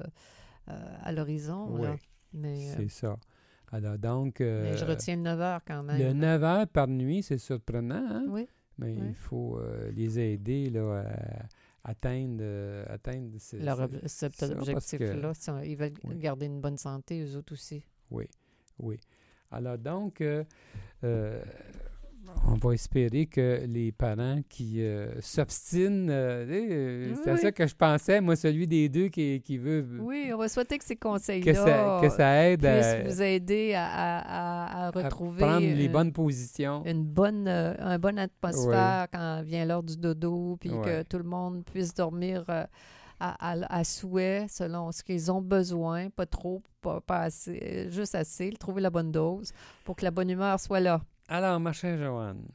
euh, 0.69 0.95
à 1.03 1.11
l'horizon. 1.11 1.67
Oui, 1.71 1.87
euh, 1.87 2.73
c'est 2.77 2.89
ça. 2.89 3.17
Alors 3.71 3.97
donc, 3.97 4.41
euh, 4.41 4.63
mais 4.71 4.77
je 4.77 4.85
retiens 4.85 5.15
le 5.15 5.21
9 5.23 5.39
heures 5.41 5.61
quand 5.65 5.83
même. 5.83 5.97
le 5.97 6.05
là. 6.05 6.13
9 6.13 6.43
heures 6.43 6.67
par 6.67 6.87
nuit, 6.87 7.23
c'est 7.23 7.37
surprenant, 7.39 8.05
hein? 8.07 8.25
Oui, 8.29 8.47
mais 8.77 8.93
oui. 8.93 9.07
il 9.09 9.15
faut 9.15 9.57
euh, 9.59 9.91
les 9.91 10.19
aider 10.19 10.69
là, 10.69 10.99
à 11.07 11.45
atteindre, 11.83 12.37
euh, 12.41 12.85
atteindre 12.87 13.37
ce- 13.39 13.57
leur 13.57 13.79
ob- 13.79 14.07
cet 14.07 14.41
objectif-là. 14.43 15.31
Ils 15.65 15.75
veulent 15.75 15.93
Oui. 16.05 16.15
garder 16.17 16.45
une 16.45 16.61
bonne 16.61 16.77
santé, 16.77 17.21
eux 17.23 17.35
autres 17.37 17.53
aussi. 17.53 17.83
Oui, 18.11 18.25
oui. 18.79 18.99
Alors 19.51 19.77
donc, 19.77 20.21
euh, 20.21 20.43
euh, 21.03 21.43
on 22.47 22.53
va 22.55 22.73
espérer 22.73 23.25
que 23.25 23.63
les 23.67 23.91
parents 23.91 24.39
qui 24.49 24.81
euh, 24.83 25.19
s'obstinent, 25.21 26.09
euh, 26.09 26.45
euh, 26.49 27.13
c'est 27.23 27.29
à 27.29 27.33
Oui. 27.33 27.39
ça 27.39 27.51
que 27.51 27.67
je 27.67 27.75
pensais, 27.75 28.21
moi, 28.21 28.35
celui 28.35 28.67
des 28.67 28.89
deux 28.89 29.07
qui, 29.09 29.41
qui 29.41 29.57
veut 29.57 29.85
Oui, 29.99 30.31
on 30.33 30.37
va 30.37 30.47
souhaiter 30.49 30.77
que 30.77 30.85
ces 30.85 30.95
que, 30.95 31.07
conseils-là 31.07 31.53
ça, 31.53 31.99
que 32.01 32.09
ça 32.09 32.45
aide 32.49 32.61
puissent 32.61 32.85
à, 32.85 33.03
vous 33.03 33.21
aider 33.21 33.73
à, 33.73 33.85
à- 33.85 34.19
à- 34.19 34.85
à 34.85 34.87
à 34.87 34.91
retrouver 34.91 35.39
prendre 35.41 35.59
les 35.65 35.87
bonnes 35.89 36.11
positions. 36.13 36.83
une 36.85 37.03
bonne, 37.03 37.47
euh, 37.47 37.73
un 37.79 37.99
bonne 37.99 38.19
atmosphère 38.19 39.07
quand 39.11 39.41
vient 39.43 39.65
l'heure 39.65 39.83
du 39.83 39.97
dodo, 39.97 40.57
puis 40.59 40.69
que 40.69 41.03
tout 41.03 41.17
le 41.17 41.23
monde 41.23 41.63
puisse 41.65 41.93
dormir 41.93 42.43
à, 42.47 42.67
à- 43.19 43.79
à 43.79 43.83
souhait 43.83 44.45
selon 44.49 44.91
ce 44.91 45.03
qu'ils 45.03 45.31
ont 45.31 45.41
besoin, 45.41 46.09
pas 46.09 46.25
trop, 46.25 46.61
pas, 46.81 46.99
pas 47.01 47.21
assez, 47.21 47.87
juste 47.89 48.15
assez, 48.15 48.51
trouver 48.59 48.81
la 48.81 48.89
bonne 48.89 49.11
dose 49.11 49.51
pour 49.85 49.95
que 49.95 50.03
la 50.03 50.11
bonne 50.11 50.29
humeur 50.29 50.59
soit 50.59 50.79
là. 50.79 51.01
Alors, 51.35 51.59
ma 51.59 51.73
chère 51.73 51.97
Joanne, 51.97 52.45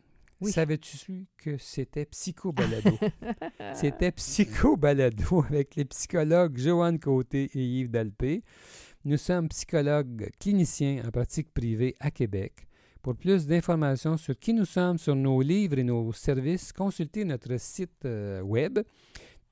Oui. 0.40 0.52
savais-tu 0.52 1.26
que 1.36 1.58
c'était 1.58 2.04
Psycho-Balado? 2.04 2.96
C'était 3.74 4.12
Psycho-Balado 4.12 5.42
avec 5.42 5.74
les 5.74 5.84
psychologues 5.84 6.56
Joanne 6.56 7.00
Côté 7.00 7.50
et 7.54 7.58
Yves 7.60 7.90
Dalpé. 7.90 8.44
Nous 9.04 9.16
sommes 9.16 9.48
psychologues 9.48 10.30
cliniciens 10.38 11.02
en 11.04 11.10
pratique 11.10 11.52
privée 11.52 11.96
à 11.98 12.12
Québec. 12.12 12.68
Pour 13.02 13.16
plus 13.16 13.48
d'informations 13.48 14.16
sur 14.16 14.38
qui 14.38 14.54
nous 14.54 14.64
sommes, 14.64 14.98
sur 14.98 15.16
nos 15.16 15.42
livres 15.42 15.80
et 15.80 15.84
nos 15.84 16.12
services, 16.12 16.72
consultez 16.72 17.24
notre 17.24 17.56
site 17.58 18.04
euh, 18.04 18.40
web 18.42 18.78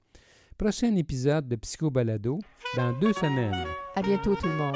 Prochain 0.58 0.96
épisode 0.96 1.48
de 1.48 1.56
Psycho 1.56 1.90
Balado 1.90 2.40
dans 2.76 2.94
deux 3.00 3.14
semaines. 3.14 3.66
À 3.96 4.02
bientôt 4.02 4.36
tout 4.36 4.48
le 4.48 4.56
monde. 4.56 4.76